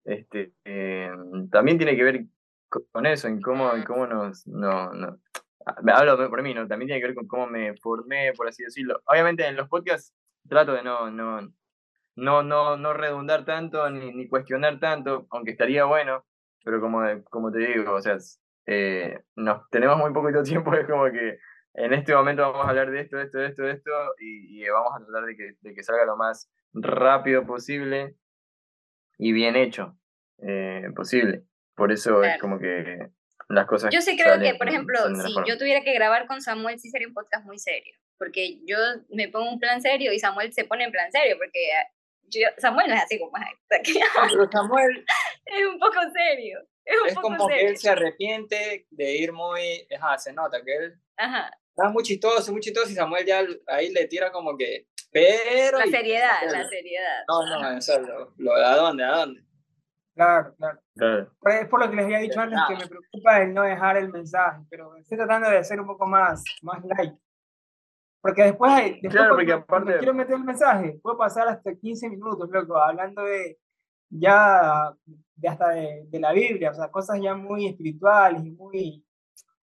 [0.06, 1.12] Este, eh,
[1.52, 2.26] también tiene que ver
[2.70, 5.20] co- con eso, en cómo, en cómo nos, no, no,
[5.66, 6.68] ah, hablo por mí, ¿no?
[6.68, 9.02] También tiene que ver con cómo me formé, por así decirlo.
[9.06, 10.14] Obviamente en los podcasts
[10.50, 11.54] trato de no, no,
[12.16, 16.26] no, no, no redundar tanto ni, ni cuestionar tanto, aunque estaría bueno,
[16.64, 20.88] pero como, como te digo, o sea, es, eh, nos, tenemos muy poquito tiempo, es
[20.88, 21.38] como que
[21.76, 25.04] en este momento vamos a hablar de esto, esto, esto, esto, y, y vamos a
[25.06, 28.16] tratar de que, de que salga lo más rápido posible
[29.18, 29.98] y bien hecho
[30.46, 31.44] eh, posible.
[31.76, 32.42] Por eso es Claro.
[32.42, 33.10] como que
[33.50, 36.28] las cosas Yo sí creo que, salen- por ejemplo, de si yo tuviera que grabar
[36.28, 37.96] con Samuel, sí sería un podcast muy serio.
[38.20, 38.78] Porque yo
[39.10, 41.36] me pongo un plan serio y Samuel se pone en plan serio.
[41.38, 41.60] Porque
[42.42, 43.44] yo- Samuel no es así como es
[44.32, 45.06] Pero Samuel
[45.72, 46.60] un poco serio.
[46.86, 47.70] Es un es poco como que serio.
[47.70, 51.50] él se arrepiente de ir muy, ajá, se nota que él Ajá.
[51.76, 55.78] está muy chistoso, muy chistoso y Samuel ya ahí le tira como que, pero...
[55.80, 57.24] La y- seriedad, la seriedad.
[57.28, 59.42] No, no, eso, lo, lo- ¿a dónde, a dónde?
[60.16, 60.80] claro, claro.
[60.96, 61.34] Claro.
[61.40, 63.98] Por- Es por lo que les había dicho antes que me preocupa el no dejar
[63.98, 67.14] el mensaje, pero estoy tratando de ser un poco más, más light.
[68.24, 71.76] Porque después, hay- después Claro, porque cuando aparte- quiero meter el mensaje, puedo pasar hasta
[71.76, 73.60] 15 minutos, loco, hablando de
[74.10, 74.94] ya
[75.36, 79.06] de hasta de, de la Biblia, o sea, cosas ya muy espirituales y muy,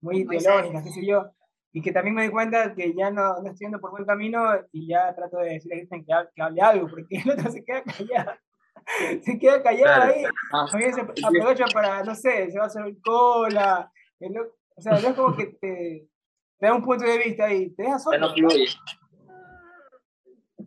[0.02, 1.26] muy Muy teológicas, qué sé yo.
[1.74, 4.40] Y que también me doy cuenta que ya no, no estoy yendo por buen camino
[4.72, 7.52] y ya trato de decirle a Cristian que, hable- que hable algo, porque el otro
[7.52, 8.32] se queda callado.
[9.24, 10.14] Se queda callado Claro.
[10.14, 13.92] ahí Ah, también se aprovecha para, no sé, se va a hacer cola.
[14.20, 16.08] el o sea, no es como que te,
[16.60, 18.18] te da un punto de vista y te deja solo.
[18.20, 18.26] no.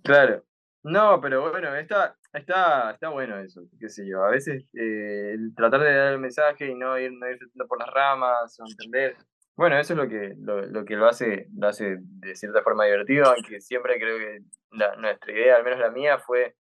[0.03, 0.45] Claro.
[0.85, 4.25] No, pero bueno, está, está, está bueno eso, qué sé yo.
[4.25, 7.67] A veces eh, el tratar de dar el mensaje y no ir, no irse tanto
[7.67, 9.17] por las ramas o entender.
[9.57, 12.85] Bueno, eso es lo que lo, lo que lo hace, lo hace de cierta forma
[12.85, 14.39] divertido, aunque siempre creo que
[14.71, 16.55] la- nuestra idea, al menos la mía, fue,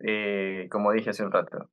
[0.00, 1.70] eh, como dije hace un rato,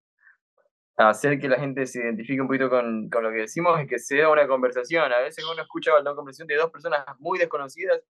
[0.98, 4.00] hacer que la gente se identifique un poquito con, con lo que decimos y que
[4.00, 5.12] sea una conversación.
[5.12, 8.02] A veces uno escucha una conversación de dos personas muy desconocidas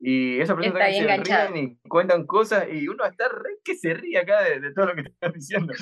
[0.00, 4.18] y esas personas se ríen y cuentan cosas y uno está re que se ríe
[4.18, 5.74] acá de, de todo lo que están diciendo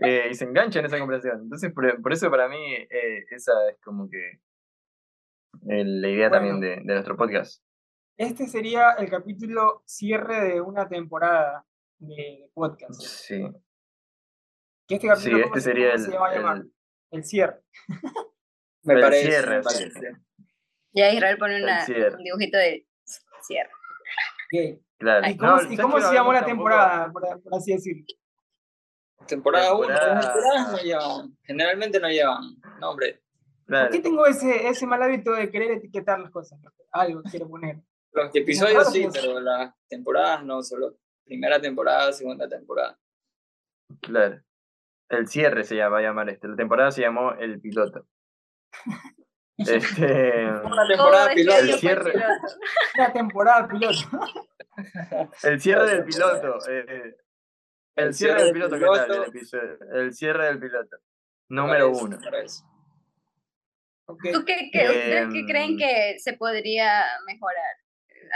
[0.00, 1.42] Eh, y se engancha en esa conversación.
[1.42, 4.40] Entonces, por, por eso para mí eh, esa es como que
[5.68, 7.64] eh, la idea también de, de nuestro podcast.
[8.16, 11.66] Este sería el capítulo cierre de una temporada
[11.98, 13.00] de, de podcast.
[13.00, 13.44] Sí,
[14.88, 16.56] Que este sí capítulo, ¿cómo este se- sería el, se va a llamar?
[16.58, 16.72] el-
[17.10, 17.62] El cierre.
[18.84, 19.68] Me El parece, cierre, me sí.
[19.90, 20.16] parece.
[20.92, 21.84] Ya Israel pone una,
[22.16, 22.86] un dibujito de
[23.42, 23.70] cierre.
[24.98, 25.28] Claro.
[25.28, 28.04] ¿Y cómo, No, ¿y ¿sabes cómo se llamó la temporada, por, por así decirlo?
[29.26, 33.14] Temporada 1, Temporada- no llevan, generalmente no llevan nombre.
[33.66, 33.90] ¿Por Claro.
[33.90, 36.58] qué tengo ese, ese mal hábito de querer etiquetar las cosas?
[36.92, 37.76] Algo quiero poner.
[38.12, 42.98] Los episodios sí, pero las temporadas no, solo primera temporada, segunda temporada.
[44.00, 44.40] Claro.
[45.08, 46.48] El cierre se llama, va a llamar este.
[46.48, 48.06] La temporada se llamó El Piloto.
[49.56, 51.58] Este, Una temporada piloto.
[51.58, 52.12] este año El cierre.
[52.12, 52.28] piloto.
[52.96, 53.94] La temporada piloto.
[55.42, 56.58] el cierre del piloto.
[56.70, 57.16] eh,
[57.96, 59.10] el cierre del piloto, ¿qué tal?
[59.12, 59.78] El, episodio?
[59.94, 60.96] el cierre del piloto.
[61.48, 62.16] Número uno.
[64.06, 67.76] ¿Tú qué, qué- ustedes qué Em, creen que se podría mejorar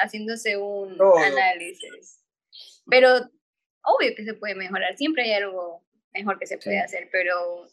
[0.02, 1.16] haciéndose un Todo.
[1.16, 2.24] análisis?
[2.90, 3.08] Pero
[3.84, 5.84] obvio que se puede mejorar, siempre hay algo
[6.14, 6.82] mejor que se puede Sí.
[6.84, 7.66] hacer, pero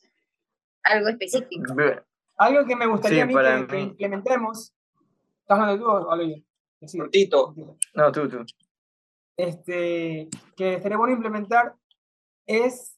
[0.84, 1.74] algo específico.
[2.38, 4.74] Algo que me gustaría Sí, a mí para que, implementemos.
[5.42, 6.36] ¿Estás hablando tú o hablo yo?
[6.88, 6.98] Sí.
[7.94, 8.46] No, tú, tú.
[9.36, 11.76] Este, que estaría bueno implementar
[12.46, 12.98] es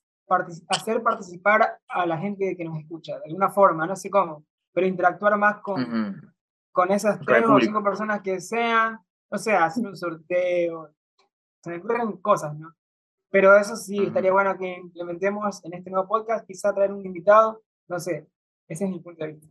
[0.69, 4.87] hacer participar a la gente que nos escucha, de alguna forma, no sé cómo, pero
[4.87, 6.33] interactuar más con,
[6.71, 10.93] con esas tres o cinco personas que sean, o sea, hacer un sorteo,
[11.61, 12.73] se me ocurren cosas, ¿no?
[13.31, 17.63] Pero eso sí, estaría bueno que implementemos en este nuevo podcast, quizá traer un invitado,
[17.87, 18.27] no sé,
[18.67, 19.47] ese es mi punto de vista.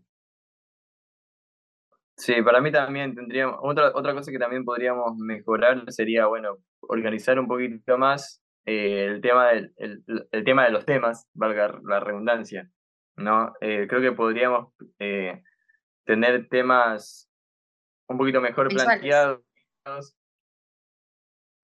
[2.16, 7.40] Sí, para mí también tendríamos, otra, otra cosa que también podríamos mejorar sería, bueno, organizar
[7.40, 12.00] un poquito más eh, el tema del, el, el tema de los temas, valga la
[12.00, 12.70] redundancia,
[13.16, 13.54] ¿no?
[13.62, 15.42] Eh, creo que podríamos eh,
[16.04, 17.30] tener temas
[18.06, 19.00] un poquito mejor Visuales.
[19.00, 20.16] planteados.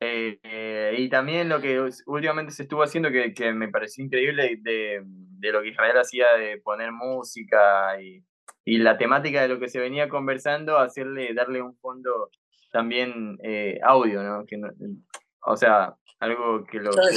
[0.01, 4.59] Eh, eh, y también lo que últimamente se estuvo haciendo que, que me pareció increíble
[4.61, 8.23] de, de lo que Israel hacía de poner música y,
[8.65, 12.31] y la temática de lo que se venía conversando, hacerle, darle un fondo
[12.73, 14.45] también eh, audio, ¿no?
[14.45, 14.71] Que no-
[15.49, 17.09] o sea, algo que lo Claro,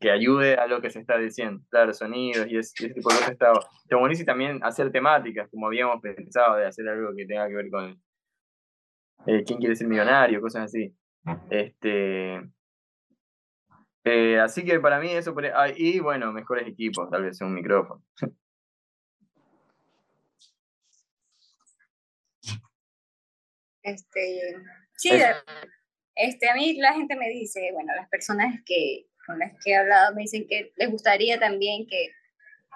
[0.00, 3.16] que, ayude a lo que se está diciendo, claro, sonidos y, ese, ese tipo de
[3.16, 3.52] cosas está,
[3.82, 7.54] está buenísimo y también hacer temáticas, como habíamos pensado, de hacer algo que tenga que
[7.54, 8.00] ver con
[9.24, 10.94] quién quiere ser millonario, cosas así.
[11.50, 12.40] Este,
[14.04, 17.54] eh, así que para mí eso, por- ah, y bueno, mejores equipos, tal vez un
[17.54, 18.02] micrófono.
[23.82, 24.56] Este,
[24.96, 25.10] sí,
[26.16, 29.76] este, a mí la gente me dice, bueno, las personas que con las que he
[29.76, 32.10] hablado me dicen que les gustaría también que,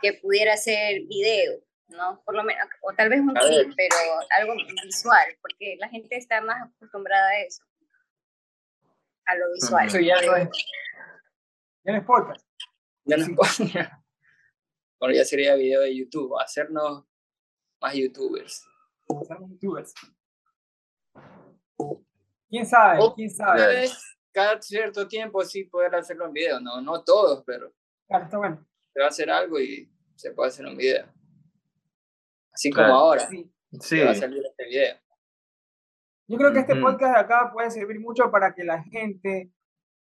[0.01, 2.23] que pudiera hacer video, ¿no?
[2.25, 3.97] Por lo menos, o tal vez un clip, pero
[4.39, 7.65] algo visual, porque la gente está más acostumbrada a eso,
[9.31, 9.87] a lo visual.
[9.87, 10.49] Eso ya no es,
[11.85, 12.47] Ya no es podcast.
[13.05, 13.31] ya no es
[15.01, 17.05] Bueno, ya sería video de YouTube, hacernos
[17.81, 18.67] más youtubers.
[19.07, 19.95] Somos youtubers.
[22.49, 22.99] ¿Quién sabe?
[23.01, 23.67] O- ¿Quién sabe?
[23.67, 23.99] vez
[24.33, 27.73] cada cierto tiempo sí poder hacerlo en video, no, no todos, pero
[28.09, 28.67] Claro, está bueno.
[28.93, 31.07] se va a hacer algo y se puede hacer un video.
[32.53, 32.89] Así Claro.
[32.91, 33.51] como ahora, Sí.
[33.81, 34.97] Sí, va a salir este video.
[36.31, 39.51] Yo creo que este podcast de acá puede servir mucho para que la gente,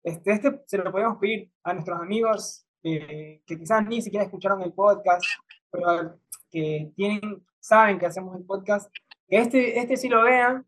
[0.03, 4.61] este, este se lo podemos pedir a nuestros amigos eh, que quizás ni siquiera escucharon
[4.63, 5.25] el podcast,
[5.71, 6.19] pero
[6.51, 8.93] que tienen, saben que hacemos el podcast,
[9.29, 10.67] que este, este sí lo vean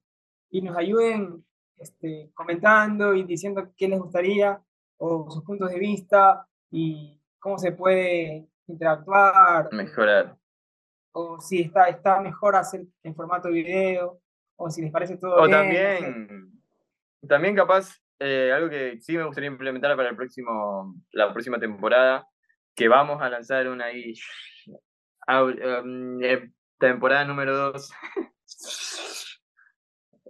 [0.48, 1.44] y nos ayuden
[1.74, 4.62] este, comentando y diciendo qué les gustaría
[4.98, 10.38] o sus puntos de vista y cómo se puede interactuar mejorar.
[11.11, 14.20] o si está, está mejor hacer en formato video,
[14.59, 15.50] o si les parece todo O bien.
[15.50, 15.62] no sé.
[15.62, 16.52] también,
[17.26, 22.26] también capaz, eh, algo que sí me gustaría implementar para el próximo, la próxima temporada,
[22.74, 24.14] que vamos a lanzar una ahí,
[25.28, 27.90] em, eh, temporada número 2,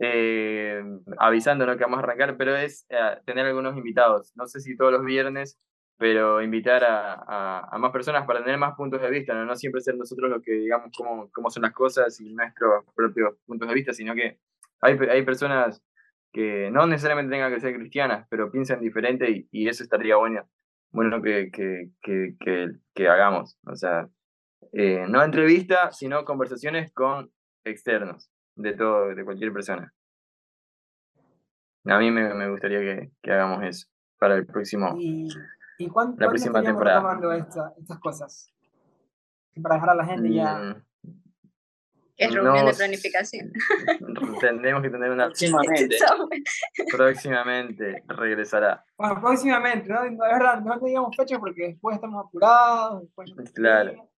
[0.01, 0.83] eh,
[1.19, 4.93] avisándonos que vamos a arrancar, pero es eh, tener algunos invitados, no sé si todos
[4.93, 5.59] los viernes,
[5.99, 9.81] pero invitar a, a- más personas para tener más puntos de vista, no, no siempre
[9.83, 13.75] ser nosotros los que digamos cómo, cómo son las cosas y nuestros propios puntos de
[13.75, 14.39] vista, sino que
[14.81, 15.83] hay, hay personas
[16.33, 20.49] que no necesariamente tengan que ser cristianas, pero piensan diferente y, y eso estaría bueno,
[20.93, 22.37] bueno que, que, que,
[22.95, 23.59] que, hagamos.
[23.67, 24.09] O sea,
[24.73, 27.33] eh, no entrevista, sino conversaciones con
[27.65, 29.93] externos de todo, de cualquier persona.
[31.87, 33.89] A mí me, me gustaría que, hagamos eso
[34.19, 34.95] para el próximo.
[34.99, 35.29] ¿Y,
[35.79, 36.99] y cuán- La próxima estaríamos temporada.
[37.15, 38.53] retomando esta- estas cosas?
[39.63, 40.55] Para dejar a la gente ya.
[40.59, 40.85] Mm,
[42.17, 43.53] Es reunión de planificación.
[44.41, 45.97] Tendremos que tener una Próximamente.
[46.91, 48.85] próximamente regresará.
[48.97, 50.03] Bueno, próximamente, ¿no?
[50.05, 53.03] Es verdad, no digamos fecha porque después estamos apurados.
[53.03, 54.11] Después no Claro.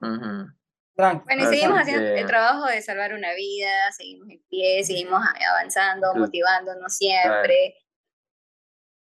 [0.00, 6.14] Bueno, y seguimos haciendo el trabajo de salvar una vida, seguimos en pie, seguimos avanzando,
[6.14, 7.76] motivándonos siempre.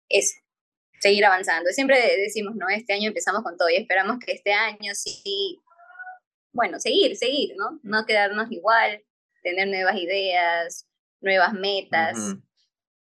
[0.09, 0.35] Eso,
[0.99, 1.69] seguir avanzando.
[1.71, 5.59] Siempre decimos, no, este año empezamos con todo y esperamos que este año sí,
[6.51, 7.79] bueno, seguir, seguir, ¿no?
[7.83, 9.03] No quedarnos igual,
[9.43, 10.87] tener nuevas ideas,
[11.21, 12.41] nuevas metas Ujú.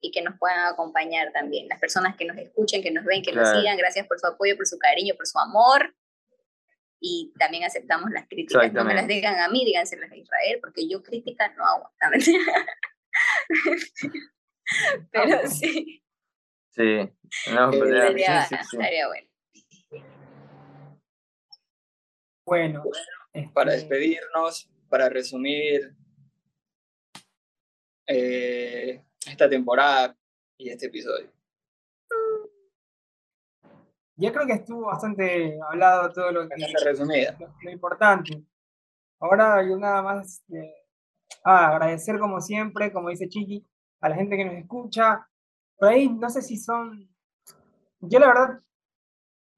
[0.01, 1.69] y que nos puedan acompañar también.
[1.69, 3.61] Las personas que nos escuchen, que nos ven, que nos Claro.
[3.61, 5.95] sigan, gracias por su apoyo, por su cariño, por su amor.
[7.03, 8.73] Y también aceptamos las críticas.
[8.75, 11.91] No me las digan a mí, díganselas a Israel, porque yo críticas no hago.
[15.11, 16.03] Pero sí,
[16.71, 17.11] Sí.
[17.53, 18.77] No, ya- estaría, sí, sí, sí.
[18.77, 19.29] estaría bueno.
[22.47, 22.83] Bueno,
[23.33, 25.95] este, Para despedirnos, para resumir
[28.07, 30.17] eh, esta temporada
[30.59, 31.31] y este episodio.
[34.17, 36.55] ya creo que estuvo bastante hablado todo lo que
[36.85, 37.37] resumida.
[37.41, 38.43] lo, lo importante.
[39.21, 40.75] Ahora yo nada más eh,
[41.45, 43.65] ah, agradecer como siempre, como dice Chiqui,
[44.03, 45.27] a la gente que nos escucha.
[45.81, 47.09] Por ahí no sé si son.
[48.01, 48.61] Yo la verdad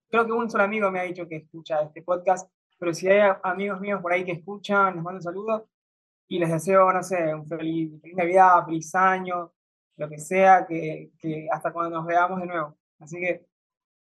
[0.09, 2.49] creo que un solo amigo me ha dicho que escucha este podcast,
[2.79, 5.69] pero si hay amigos míos por ahí que escuchan, les mando un saludo
[6.29, 9.53] y les deseo, no sé, un feliz, feliz Navidad, feliz año,
[9.97, 12.79] lo que sea, que, que hasta cuando nos veamos de nuevo.
[13.01, 13.45] Así que,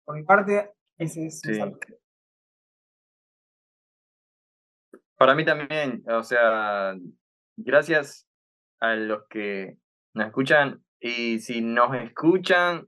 [0.04, 1.58] por mi parte, ese es un Sí.
[1.58, 1.78] saludo.
[5.16, 6.94] Para mí también, o sea,
[7.56, 8.28] gracias
[8.80, 9.76] a los que
[10.14, 12.86] nos escuchan y si nos escuchan,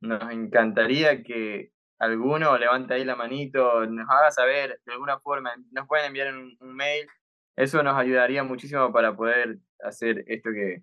[0.00, 5.86] nos encantaría que alguno levante ahí la manito, nos haga saber de alguna forma, nos
[5.86, 7.06] pueden enviar un, mail,
[7.56, 10.82] eso nos ayudaría muchísimo para poder hacer esto que,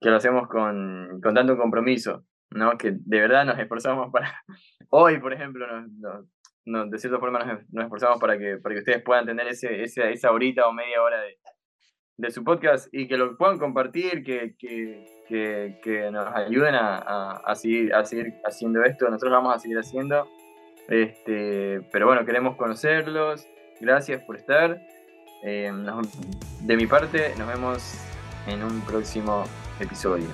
[0.00, 2.76] que lo hacemos con, con tanto compromiso, ¿no?
[2.76, 4.42] Que de verdad nos esforzamos para...
[4.90, 6.26] Hoy, por ejemplo, nos-
[6.66, 9.82] nos- de cierta forma nos, nos esforzamos para que, para que ustedes puedan tener ese,
[9.82, 11.38] ese- esa horita o media hora de,
[12.18, 17.32] de su podcast y que lo puedan compartir, que, que, que, que nos ayuden a,
[17.44, 19.06] a, seguir, haciendo esto.
[19.06, 20.26] Nosotros lo vamos a seguir haciendo.
[20.88, 23.46] Este, pero bueno, queremos conocerlos.
[23.80, 24.80] Gracias por estar.
[25.42, 25.70] Eh,
[26.62, 27.94] de mi parte, nos vemos
[28.46, 29.44] en un próximo
[29.78, 30.28] episodio.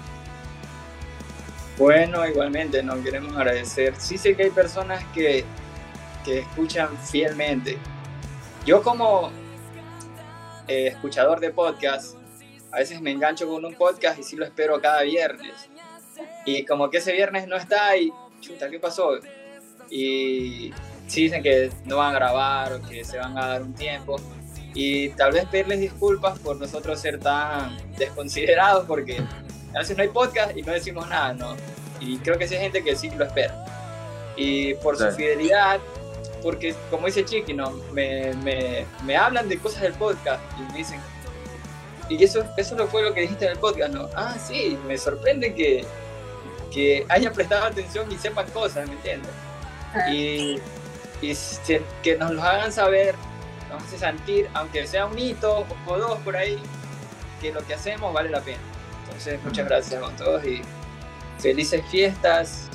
[1.79, 3.97] Bueno, igualmente nos queremos agradecer.
[3.97, 5.45] Sí sé que hay personas que,
[6.25, 7.77] que escuchan fielmente.
[8.65, 9.33] Yo como
[10.73, 12.17] eh, escuchador de podcast,
[12.71, 15.69] a veces me engancho con un podcast y sí lo espero cada viernes.
[16.47, 18.11] Y como que ese viernes no está y,
[18.41, 19.19] chuta, ¿qué pasó?
[19.91, 20.73] Y
[21.07, 24.17] sí dicen que no van a grabar o que se van a dar un tiempo.
[24.75, 29.23] Y tal vez pedirles disculpas por nosotros ser tan desconsiderados porque
[29.75, 31.55] a veces no hay podcast y no decimos nada, ¿no?
[32.01, 33.67] Y creo que sí hay gente que sí lo espera.
[34.37, 35.81] Y por su fidelidad,
[36.43, 37.71] porque como dice Chiqui, ¿no?
[37.93, 41.01] Me, me, me hablan de cosas del podcast y me dicen,
[42.09, 44.09] y eso, eso no fue lo que dijiste en el podcast, ¿no?
[44.17, 45.85] Ah, sí, me sorprende que,
[46.73, 49.31] que hayan prestado atención y sepan cosas, ¿me entiendes?
[50.11, 50.57] Y,
[51.21, 53.15] y se- que nos lo hagan saber,
[53.71, 56.59] nos hace sentir, aunque sea un hito o dos por ahí,
[57.41, 58.59] que lo que hacemos vale la pena.
[59.05, 60.63] Entonces, muchas gracias con todos y
[61.39, 62.69] felices fiestas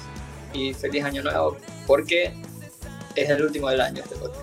[0.53, 2.33] y feliz año nuevo, porque
[3.21, 4.41] es el último del año este podcast.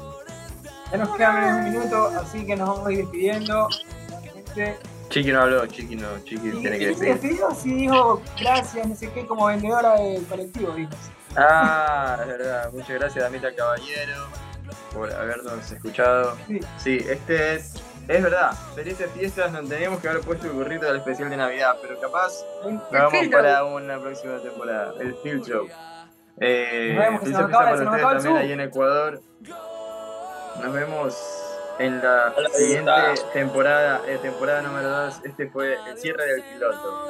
[0.91, 3.69] Ya nos queda menos de un minuto, así que nos vamos a ir despidiendo.
[5.09, 7.09] Chiqui no habló, Chiqui no, Chiqui Y, tiene que y se decir.
[7.31, 10.91] despidió, sí dijo gracias, no sé qué, como vendedora del colectivo, dijo.
[11.37, 12.73] Ah, es verdad.
[12.73, 14.27] Muchas gracias, Damita Caballero,
[14.93, 16.37] por habernos escuchado.
[16.47, 16.61] Sí.
[16.79, 17.75] Sí, este es.
[18.07, 21.77] Es verdad, felices fiestas, no teníamos que haber puesto el gorrito del especial de Navidad,
[21.81, 25.67] pero capaz lo vamos para una próxima temporada, el filtro.
[26.41, 29.21] Eh, nos vemos, en Ecuador.
[30.63, 31.17] Nos vemos
[31.79, 32.93] en la siguiente
[33.33, 35.21] temporada, eh, temporada número 2.
[35.25, 37.09] Este fue el cierre del piloto.